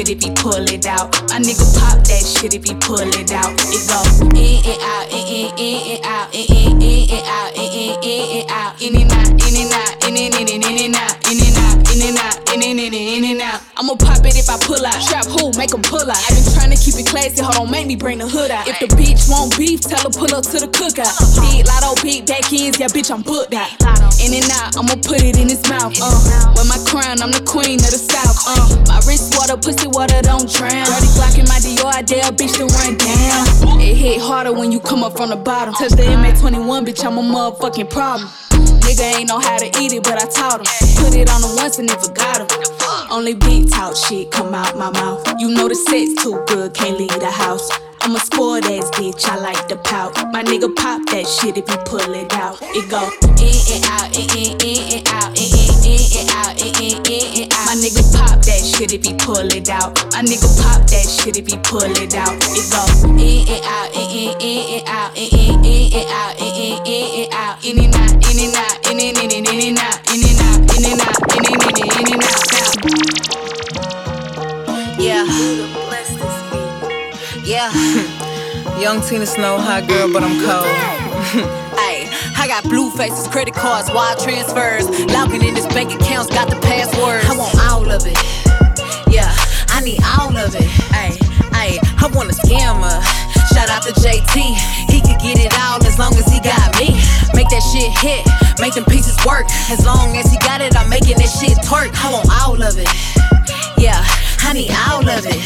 shit 0.01 0.17
if 0.17 0.23
he 0.23 0.31
pull 0.31 0.55
it 0.55 0.87
out. 0.87 1.13
My 1.29 1.39
nigga 1.39 1.67
pop 1.79 1.99
that 2.09 2.25
shit 2.25 2.55
if 2.55 2.65
he 2.65 2.75
pull 2.75 2.97
it 3.01 3.33
out. 3.33 3.53
It 3.69 3.85
go 3.85 4.01
in 4.25 4.65
and 4.65 4.81
out, 4.81 5.13
in 5.13 5.27
in 5.29 5.53
in 5.59 5.97
and 5.97 6.05
out, 6.05 6.35
in 6.35 6.47
and 6.49 6.83
in 6.83 7.11
and 7.11 7.27
out, 7.29 7.57
in 7.57 7.77
and 7.77 8.01
out, 8.01 8.81
in 8.81 8.97
and 8.97 9.13
out, 9.13 9.43
in 9.43 9.57
and 9.57 9.61
and 9.61 9.73
out, 9.73 10.05
in 10.05 10.17
and 10.17 10.65
in 10.65 10.85
and 10.85 10.97
out, 10.97 11.20
in 12.81 12.95
and 12.95 13.25
in 13.25 13.25
and 13.37 13.41
out. 13.45 13.61
I'ma 13.77 13.95
pop 13.95 14.25
it 14.25 14.37
if 14.37 14.49
I 14.49 14.57
pull 14.57 14.81
out. 14.81 14.97
Trap 15.05 15.27
who, 15.29 15.53
Make 15.61 15.75
'em 15.75 15.83
pull 15.83 16.01
out. 16.09 16.17
i 16.17 16.29
been 16.33 16.49
trying 16.57 16.73
to 16.73 16.79
keep 16.81 16.97
it 16.97 17.07
classy, 17.07 17.43
hold 17.45 17.57
on, 17.57 17.71
make 17.71 17.87
me 17.87 17.97
bring 17.97 18.19
the 18.19 18.29
hood 18.29 18.51
out. 18.51 18.67
If 18.67 18.81
the 18.81 18.89
bitch 18.97 19.29
want 19.29 19.57
beef, 19.59 19.81
tell 19.83 20.01
her 20.01 20.11
pull 20.11 20.33
up 20.35 20.45
to 20.49 20.59
the 20.59 20.69
cookout. 20.73 21.13
Big 21.45 21.67
Latto, 21.69 21.93
big 22.03 22.25
back 22.27 22.49
ends, 22.53 22.81
yeah, 22.81 22.89
bitch, 22.89 23.11
I'm 23.13 23.23
booked 23.23 23.53
out. 23.53 23.69
In 24.25 24.33
and 24.33 24.49
out, 24.57 24.77
I'ma 24.77 24.97
put 25.05 25.21
it 25.23 25.37
in 25.37 25.49
his 25.49 25.61
mouth. 25.69 25.93
Uh, 26.01 26.53
with 26.57 26.69
my 26.69 26.81
crown, 26.89 27.21
I'm 27.21 27.33
the 27.33 27.45
queen 27.45 27.77
of 27.85 27.93
the 27.93 28.01
south. 28.01 28.37
Uh, 28.49 28.65
my 28.89 29.01
wrist 29.05 29.37
water, 29.37 29.57
pussy 29.61 29.89
water, 29.89 30.21
don't 30.23 30.49
drown. 30.49 30.87
Dirty 30.89 31.11
Glock 31.17 31.37
in 31.37 31.45
my 31.53 31.61
Dior, 31.61 31.93
I 31.93 32.03
dare 32.03 32.33
bitch 32.33 32.57
to 32.57 32.65
run 32.81 32.97
down. 32.97 33.81
It 33.81 33.97
hit 33.97 34.21
harder 34.21 34.53
when 34.53 34.73
you 34.73 34.81
come 34.81 35.05
up 35.05 35.17
from 35.17 35.29
the 35.31 35.37
bottom. 35.37 35.75
Touch 35.75 35.93
the 35.93 36.05
MA21, 36.09 36.87
bitch, 36.87 37.05
I'm 37.05 37.19
a 37.19 37.23
motherfucking 37.23 37.91
problem. 37.91 38.31
Nigga 38.81 39.19
ain't 39.19 39.29
know 39.29 39.39
how 39.39 39.59
to 39.59 39.67
eat 39.81 39.93
it, 39.93 40.03
but 40.03 40.23
I 40.23 40.27
taught 40.27 40.61
him. 40.61 40.67
Put 41.03 41.15
it 41.15 41.31
on 41.31 41.43
him 41.43 41.57
once 41.57 41.79
and 41.79 41.91
he 41.91 41.97
forgot 41.97 42.41
him. 42.41 42.49
Only 43.11 43.35
big 43.35 43.71
talk 43.71 43.97
shit 43.97 44.31
come 44.31 44.55
out 44.55 44.77
my 44.77 44.91
mouth. 44.91 45.27
You 45.39 45.49
know 45.49 45.69
the 45.69 45.75
sex 45.75 46.23
too 46.23 46.43
good, 46.47 46.75
can't 46.75 46.99
leave 46.99 47.19
the 47.21 47.31
house. 47.31 47.69
I'm 48.03 48.17
a 48.17 48.21
spoiled 48.21 48.65
ass 48.65 48.89
bitch, 48.97 49.29
I 49.29 49.37
like 49.37 49.69
the 49.69 49.77
pout. 49.77 50.17
My 50.33 50.43
nigga 50.43 50.75
pop 50.75 51.05
that 51.13 51.29
shit 51.29 51.59
if 51.59 51.69
he 51.69 51.77
pull 51.85 52.01
it 52.01 52.33
out. 52.33 52.57
It 52.73 52.89
go 52.89 53.05
in 53.37 53.53
and 53.77 53.85
out, 53.93 54.09
in 54.17 54.25
in 54.33 54.57
in 54.57 54.81
and 54.97 55.09
out, 55.13 55.37
in 55.37 55.53
in 55.53 55.69
in 55.85 56.01
and 56.17 56.33
out, 56.33 56.57
in 56.57 56.73
in 56.81 56.97
in 57.05 57.45
and 57.45 57.53
out. 57.53 57.69
My 57.69 57.77
nigga 57.77 58.01
pop 58.17 58.41
that 58.41 58.65
shit 58.65 58.97
if 58.97 59.05
he 59.05 59.13
pull 59.21 59.37
it 59.53 59.69
out. 59.69 59.93
My 60.17 60.25
nigga 60.25 60.49
pop 60.65 60.89
that 60.89 61.07
shit 61.13 61.37
if 61.37 61.47
he 61.47 61.61
pull 61.61 61.85
it 61.85 62.17
out. 62.17 62.41
It 62.57 62.73
go 62.73 62.81
in 63.05 63.21
and 63.21 63.65
out, 63.69 63.93
in 63.93 64.09
in 64.09 64.33
in 64.41 64.81
and 64.81 64.89
out, 64.89 65.13
in 65.13 65.29
in 65.37 65.61
in 65.61 65.93
and 66.01 66.09
out, 66.09 66.41
in 66.41 66.57
in 66.57 66.81
in 66.89 67.29
and 67.29 67.37
out, 67.37 67.61
in 67.61 67.85
and 67.85 67.93
out, 68.01 68.17
in 68.17 68.41
and 68.41 68.57
out, 68.57 68.81
in 68.89 68.97
and 68.97 69.13
in 69.13 69.29
and 69.29 69.45
in 69.45 69.61
and 69.61 69.77
out, 69.77 70.01
in 70.09 70.25
and 70.25 70.41
out, 70.41 70.57
in 70.73 70.89
and 70.89 71.05
out, 71.05 71.21
in 71.37 71.45
and 71.45 71.69
in 71.69 71.85
and 71.85 72.01
in 72.01 72.17
and 72.17 72.25
out. 72.25 72.81
Yeah. 74.97 75.90
Yeah. 77.51 77.75
Young 78.79 79.03
Tina 79.03 79.27
Snow, 79.27 79.59
hot 79.59 79.89
girl, 79.91 80.07
but 80.07 80.23
I'm 80.23 80.39
cold. 80.39 80.71
Ayy, 81.83 82.07
I 82.39 82.47
got 82.47 82.63
blue 82.63 82.95
faces, 82.95 83.27
credit 83.27 83.55
cards, 83.55 83.91
wire 83.91 84.15
transfers. 84.23 84.87
Logging 85.11 85.43
in 85.43 85.59
this 85.59 85.67
bank 85.75 85.91
accounts, 85.91 86.31
got 86.31 86.47
the 86.47 86.55
passwords. 86.63 87.27
I 87.27 87.35
want 87.35 87.59
all 87.67 87.91
of 87.91 88.07
it. 88.07 88.15
Yeah, 89.11 89.27
I 89.75 89.83
need 89.83 89.99
all 90.15 90.31
of 90.31 90.55
it. 90.55 90.63
Ayy, 90.95 91.19
ayy, 91.59 91.83
I 91.99 92.07
want 92.15 92.31
a 92.31 92.39
scammer. 92.39 92.95
Shout 93.51 93.67
out 93.67 93.83
to 93.83 93.99
JT, 93.99 94.39
he 94.87 95.03
could 95.03 95.19
get 95.19 95.43
it 95.43 95.51
all 95.59 95.83
as 95.83 95.99
long 95.99 96.15
as 96.15 96.31
he 96.31 96.39
got 96.39 96.71
me. 96.79 96.95
Make 97.35 97.51
that 97.51 97.67
shit 97.75 97.91
hit, 97.99 98.23
make 98.63 98.79
them 98.79 98.87
pieces 98.87 99.19
work. 99.27 99.51
As 99.75 99.83
long 99.85 100.15
as 100.15 100.31
he 100.31 100.39
got 100.39 100.63
it, 100.63 100.79
I'm 100.79 100.89
making 100.89 101.19
that 101.19 101.27
shit 101.27 101.59
twerk. 101.67 101.91
I 101.99 102.15
want 102.15 102.31
all 102.31 102.63
of 102.63 102.79
it. 102.79 102.87
Yeah, 103.75 103.99
I 104.47 104.55
need 104.55 104.71
all 104.87 105.03
of 105.03 105.27
it. 105.27 105.43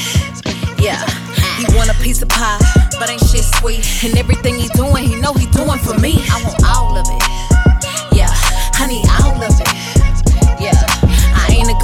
Yeah. 0.76 1.23
He 1.56 1.64
want 1.76 1.90
a 1.90 1.94
piece 2.02 2.20
of 2.22 2.28
pie, 2.28 2.58
but 2.98 3.08
ain't 3.08 3.20
shit 3.20 3.44
sweet. 3.60 3.86
And 4.04 4.18
everything 4.18 4.54
he 4.58 4.68
doing, 4.74 5.04
he 5.04 5.20
know 5.20 5.32
he 5.32 5.46
doing 5.46 5.78
for 5.78 5.98
me. 5.98 6.18
I 6.30 6.42
want 6.42 6.62
all 6.64 6.98
of 6.98 7.06
it. 7.08 7.22
Yeah, 8.16 8.30
honey, 8.74 9.02
I 9.06 9.33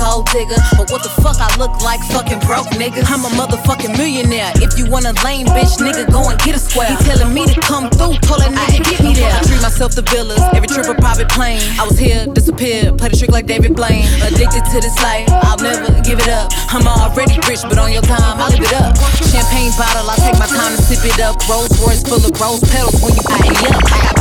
gold 0.01 0.27
digger, 0.33 0.57
but 0.81 0.89
what 0.91 1.05
the 1.05 1.13
fuck 1.21 1.37
I 1.39 1.53
look 1.61 1.71
like? 1.85 2.01
Fucking 2.09 2.41
broke 2.49 2.73
nigga. 2.81 3.05
I'm 3.05 3.23
a 3.29 3.31
motherfucking 3.37 3.97
millionaire. 3.97 4.51
If 4.57 4.81
you 4.81 4.89
want 4.89 5.05
a 5.05 5.13
lame 5.23 5.47
bitch, 5.53 5.77
nigga, 5.77 6.09
go 6.11 6.25
and 6.29 6.41
get 6.41 6.57
a 6.57 6.59
square. 6.59 6.89
He 6.89 6.97
telling 7.05 7.33
me 7.33 7.45
to 7.47 7.61
come 7.61 7.93
through, 7.93 8.17
told 8.25 8.41
that 8.41 8.51
nigga 8.51 8.81
get 8.89 9.01
me 9.05 9.13
there. 9.15 9.31
I 9.31 9.45
treat 9.45 9.61
myself 9.61 9.95
to 10.01 10.03
villas, 10.03 10.41
every 10.57 10.67
trip 10.67 10.89
a 10.89 10.95
private 10.97 11.29
plane. 11.29 11.61
I 11.79 11.85
was 11.85 11.99
here, 12.01 12.27
disappeared, 12.27 12.99
played 12.99 13.13
a 13.13 13.17
trick 13.17 13.31
like 13.31 13.47
David 13.47 13.77
Blaine. 13.77 14.09
Addicted 14.25 14.65
to 14.73 14.81
this 14.81 14.97
life, 15.05 15.29
I'll 15.45 15.61
never 15.61 15.93
give 16.03 16.19
it 16.19 16.29
up. 16.29 16.51
I'm 16.73 16.89
already 16.89 17.37
rich, 17.47 17.63
but 17.69 17.79
on 17.79 17.93
your 17.93 18.03
time, 18.03 18.41
I'll 18.41 18.51
live 18.51 18.65
it 18.65 18.73
up. 18.73 18.97
Champagne 19.29 19.73
bottle, 19.77 20.09
I 20.09 20.17
take 20.17 20.39
my 20.41 20.49
time 20.49 20.73
to 20.75 20.83
sip 20.83 21.05
it 21.05 21.21
up. 21.21 21.37
Rolls 21.49 21.77
Royce 21.85 22.03
full 22.03 22.25
of 22.25 22.33
rose 22.41 22.65
petals 22.73 22.97
when 23.05 23.13
you 23.15 23.23
pick 23.29 23.45
me 23.53 23.69
up. 23.69 23.85
I 23.85 23.99
got 24.09 24.21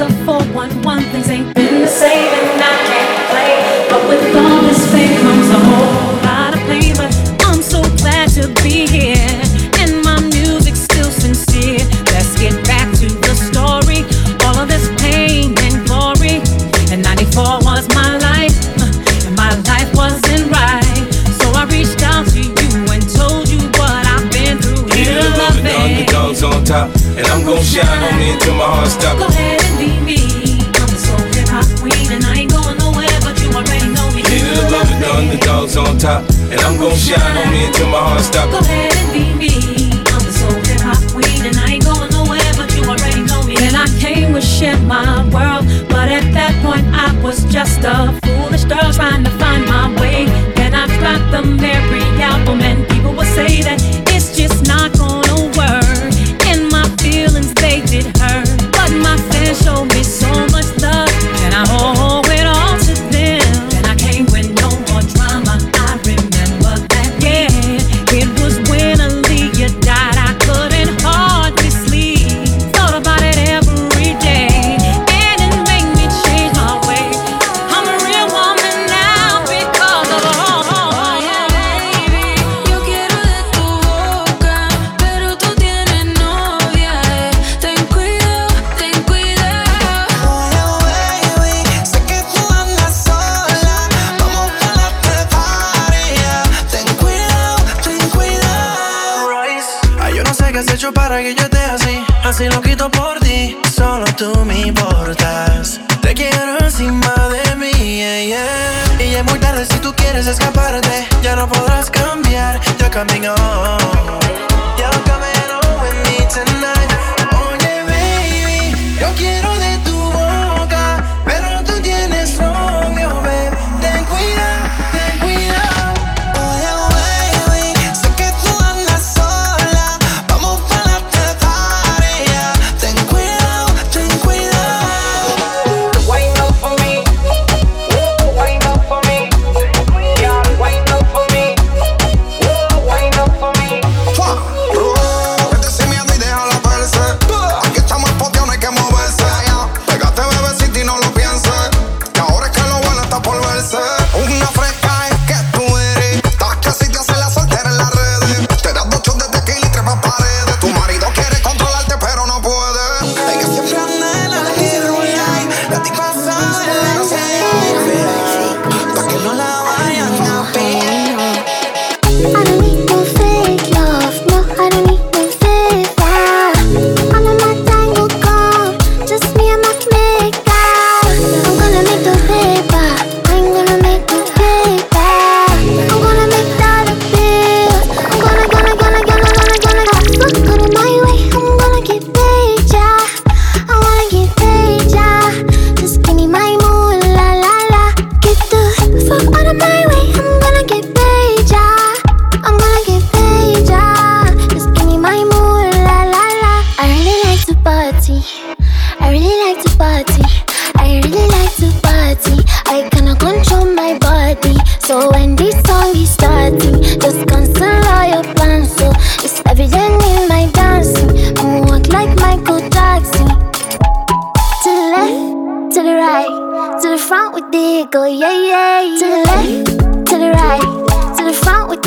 the 0.00 0.08
411 0.24 1.04
things 1.12 1.28
ain't 1.28 1.54
been 1.54 1.82
the 1.82 1.86
same 1.86 2.32
and 2.32 2.62
I 2.64 2.76
can't 2.88 3.20
play. 3.28 3.52
But 3.92 4.08
with 4.08 4.34
all 4.34 4.62
this 4.64 4.80
fame 4.88 5.12
comes 5.20 5.48
a 5.52 5.60
whole 5.60 6.16
lot 6.24 6.54
of 6.56 6.60
pain 6.64 6.96
but 6.96 7.12
I'm 7.44 7.60
so 7.60 7.84
glad 8.00 8.32
to 8.40 8.48
be 8.64 8.88
here 8.88 9.28
and 9.76 10.00
my 10.00 10.16
music's 10.32 10.80
still 10.80 11.10
sincere. 11.12 11.84
Let's 12.16 12.32
get 12.40 12.56
back 12.64 12.88
to 13.04 13.12
the 13.12 13.34
story. 13.36 14.08
All 14.48 14.56
of 14.56 14.72
this 14.72 14.88
pain 15.04 15.52
and 15.68 15.84
glory. 15.84 16.40
And 16.88 17.04
94 17.04 17.60
was 17.60 17.84
my 17.92 18.16
life 18.24 18.56
and 19.28 19.36
my 19.36 19.52
life 19.68 19.92
wasn't 19.92 20.48
right. 20.48 21.04
So 21.44 21.52
I 21.52 21.68
reached 21.68 22.00
out 22.08 22.24
to 22.32 22.40
you 22.40 22.72
and 22.88 23.04
told 23.04 23.52
you 23.52 23.60
what 23.76 24.00
I've 24.08 24.24
been 24.32 24.56
through. 24.64 24.80
You 24.96 25.20
loving, 25.36 25.68
the 25.68 25.76
underdogs 25.76 26.42
on 26.42 26.64
top 26.64 26.88
and 27.20 27.26
I'm 27.28 27.44
gonna 27.44 27.62
shine 27.62 28.00
on 28.00 28.16
me 28.16 28.32
until 28.32 28.54
my 28.54 28.64
heart 28.64 28.88
stops. 28.88 29.59
shine 37.00 37.36
on 37.36 37.50
me 37.52 37.66
until 37.66 37.88
my 37.88 37.98
heart 37.98 38.20
stops. 38.20 38.52
Go 38.52 38.58
ahead 38.58 38.92
and 38.92 39.12
be 39.12 39.24
me. 39.34 39.54
I'm 40.12 40.22
the 40.22 40.32
soul 40.32 40.52
hip 40.68 40.84
hop 40.84 41.00
queen, 41.12 41.46
and 41.48 41.56
I 41.56 41.74
ain't 41.74 41.84
going 41.84 42.10
nowhere, 42.12 42.52
but 42.56 42.68
you 42.76 42.84
already 42.84 43.22
know 43.24 43.42
me. 43.42 43.56
And 43.56 43.74
I 43.74 43.88
came 43.98 44.32
with 44.32 44.44
shit, 44.44 44.78
my 44.82 45.24
world, 45.32 45.64
but 45.88 46.08
at 46.12 46.26
that 46.36 46.52
point 46.62 46.84
I 46.92 47.08
was 47.22 47.44
just 47.46 47.80
a 47.84 48.19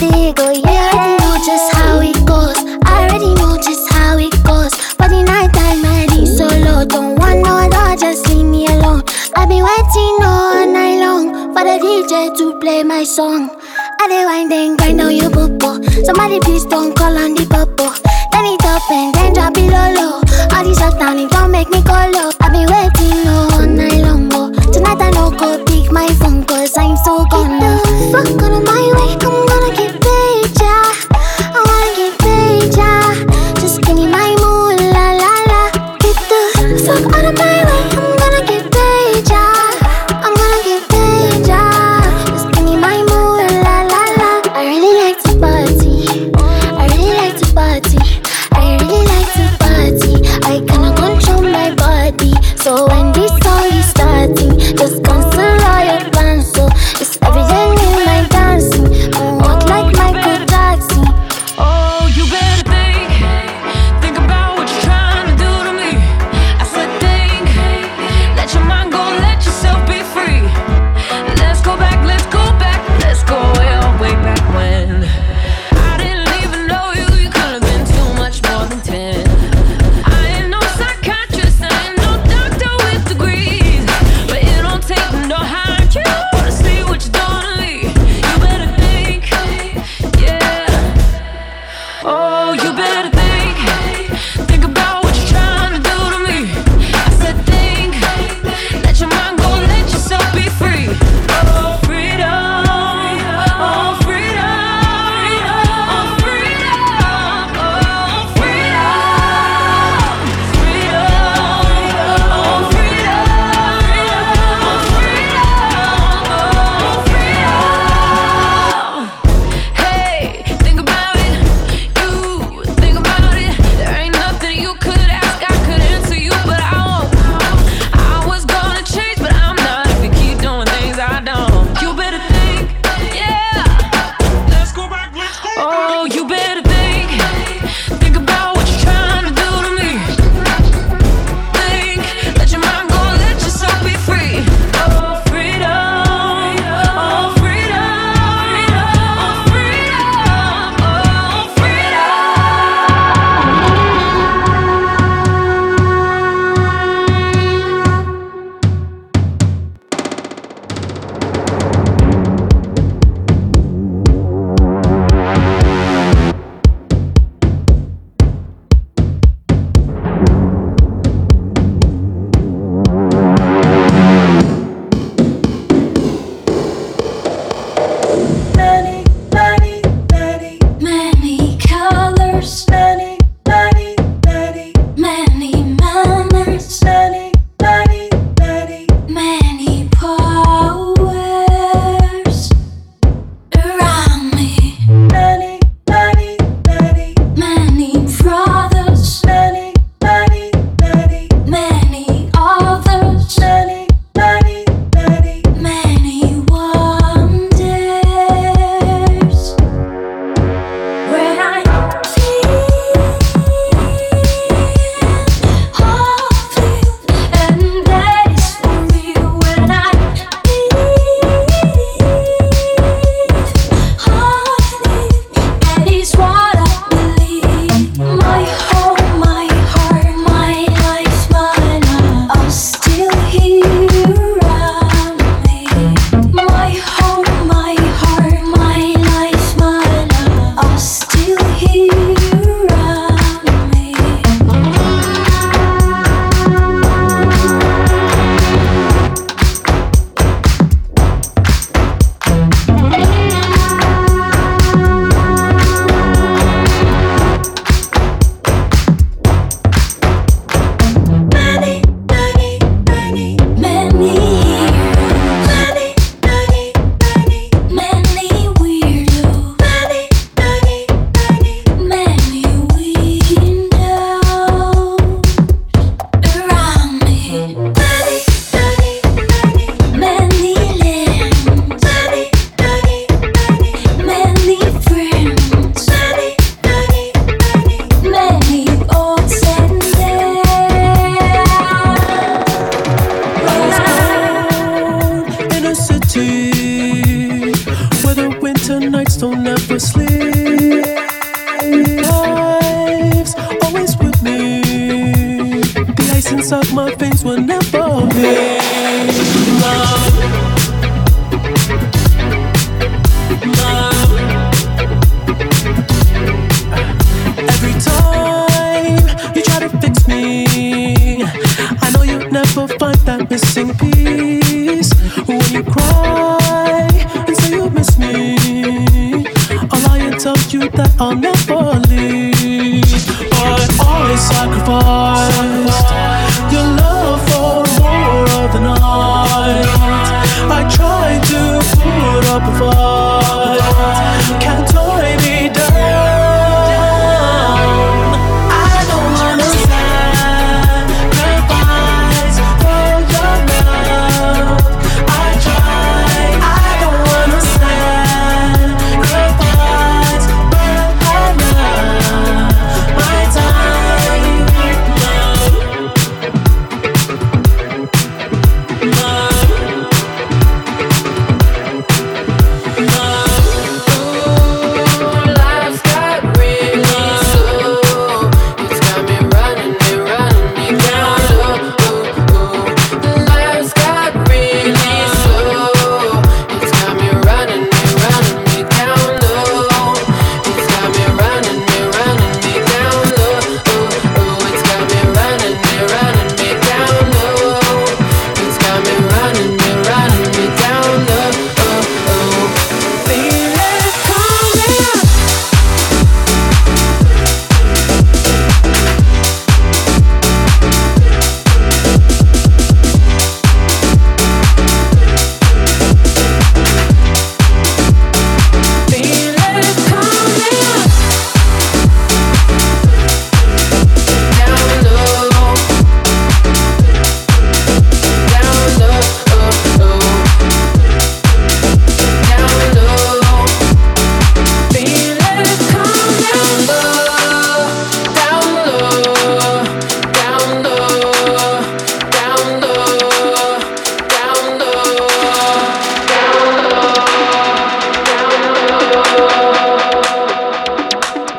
the. 0.10 0.62
I 0.66 1.18
know 1.20 1.36
just 1.46 1.74
how 1.74 2.00
it 2.02 2.18
goes. 2.26 2.58
I 2.86 3.08
already 3.08 3.34
know 3.36 3.58
just 3.58 3.92
how 3.92 4.18
it 4.18 4.34
goes. 4.44 4.72
But 4.98 5.10
the 5.10 5.24
night 5.24 5.54
time, 5.54 5.84
I 5.86 6.08
be 6.10 6.26
solo. 6.26 6.86
Don't 6.86 7.16
want 7.20 7.40
no 7.44 7.56
other, 7.68 7.96
just 8.00 8.28
leave 8.30 8.46
me 8.46 8.68
alone. 8.68 9.04
I 9.36 9.46
be 9.46 9.62
waiting 9.62 10.18
all 10.24 10.66
night 10.68 11.00
long 11.00 11.54
for 11.54 11.64
the 11.64 11.78
DJ 11.80 12.36
to 12.38 12.60
play 12.60 12.84
my 12.84 13.04
song. 13.04 13.50
I 14.02 14.08
dey 14.08 14.26
wind 14.26 14.52
and 14.52 14.78
grind 14.78 15.02
on 15.02 15.16
your 15.16 15.30
bubble. 15.30 15.84
Somebody 16.06 16.40
please 16.42 16.66
don't 16.66 16.96
call 16.96 17.18
on 17.18 17.34
the 17.36 17.46
bubble. 17.46 17.94
Turn 18.34 18.46
it 18.46 18.66
up 18.66 18.84
and 18.92 19.14
then 19.16 19.34
drop 19.34 19.58
it 19.58 19.70
low 19.72 19.90
low. 19.94 20.14
All 20.56 20.64
these 20.64 20.82
up 20.82 20.98
down, 21.00 21.20
it 21.20 21.30
don't 21.32 21.52
make 21.52 21.70
me 21.70 21.82
go 21.84 21.94
low. 22.12 22.30
I've 22.42 22.52
been 22.52 22.68
waiting 22.68 23.28
all 23.28 23.66
night 23.68 24.02
long. 24.04 24.30
Oh. 24.34 24.52
Tonight 24.74 25.00
I 25.00 25.10
no 25.12 25.32
go 25.32 25.64
pick 25.66 25.92
my 25.92 26.08
phone 26.20 26.44
cause 26.44 26.76
I'm 26.78 26.98
so 26.98 27.24
gonna 27.26 27.80
oh. 27.80 28.12
fuck 28.12 28.42
out 28.44 28.52
of 28.52 28.64
my 28.66 28.83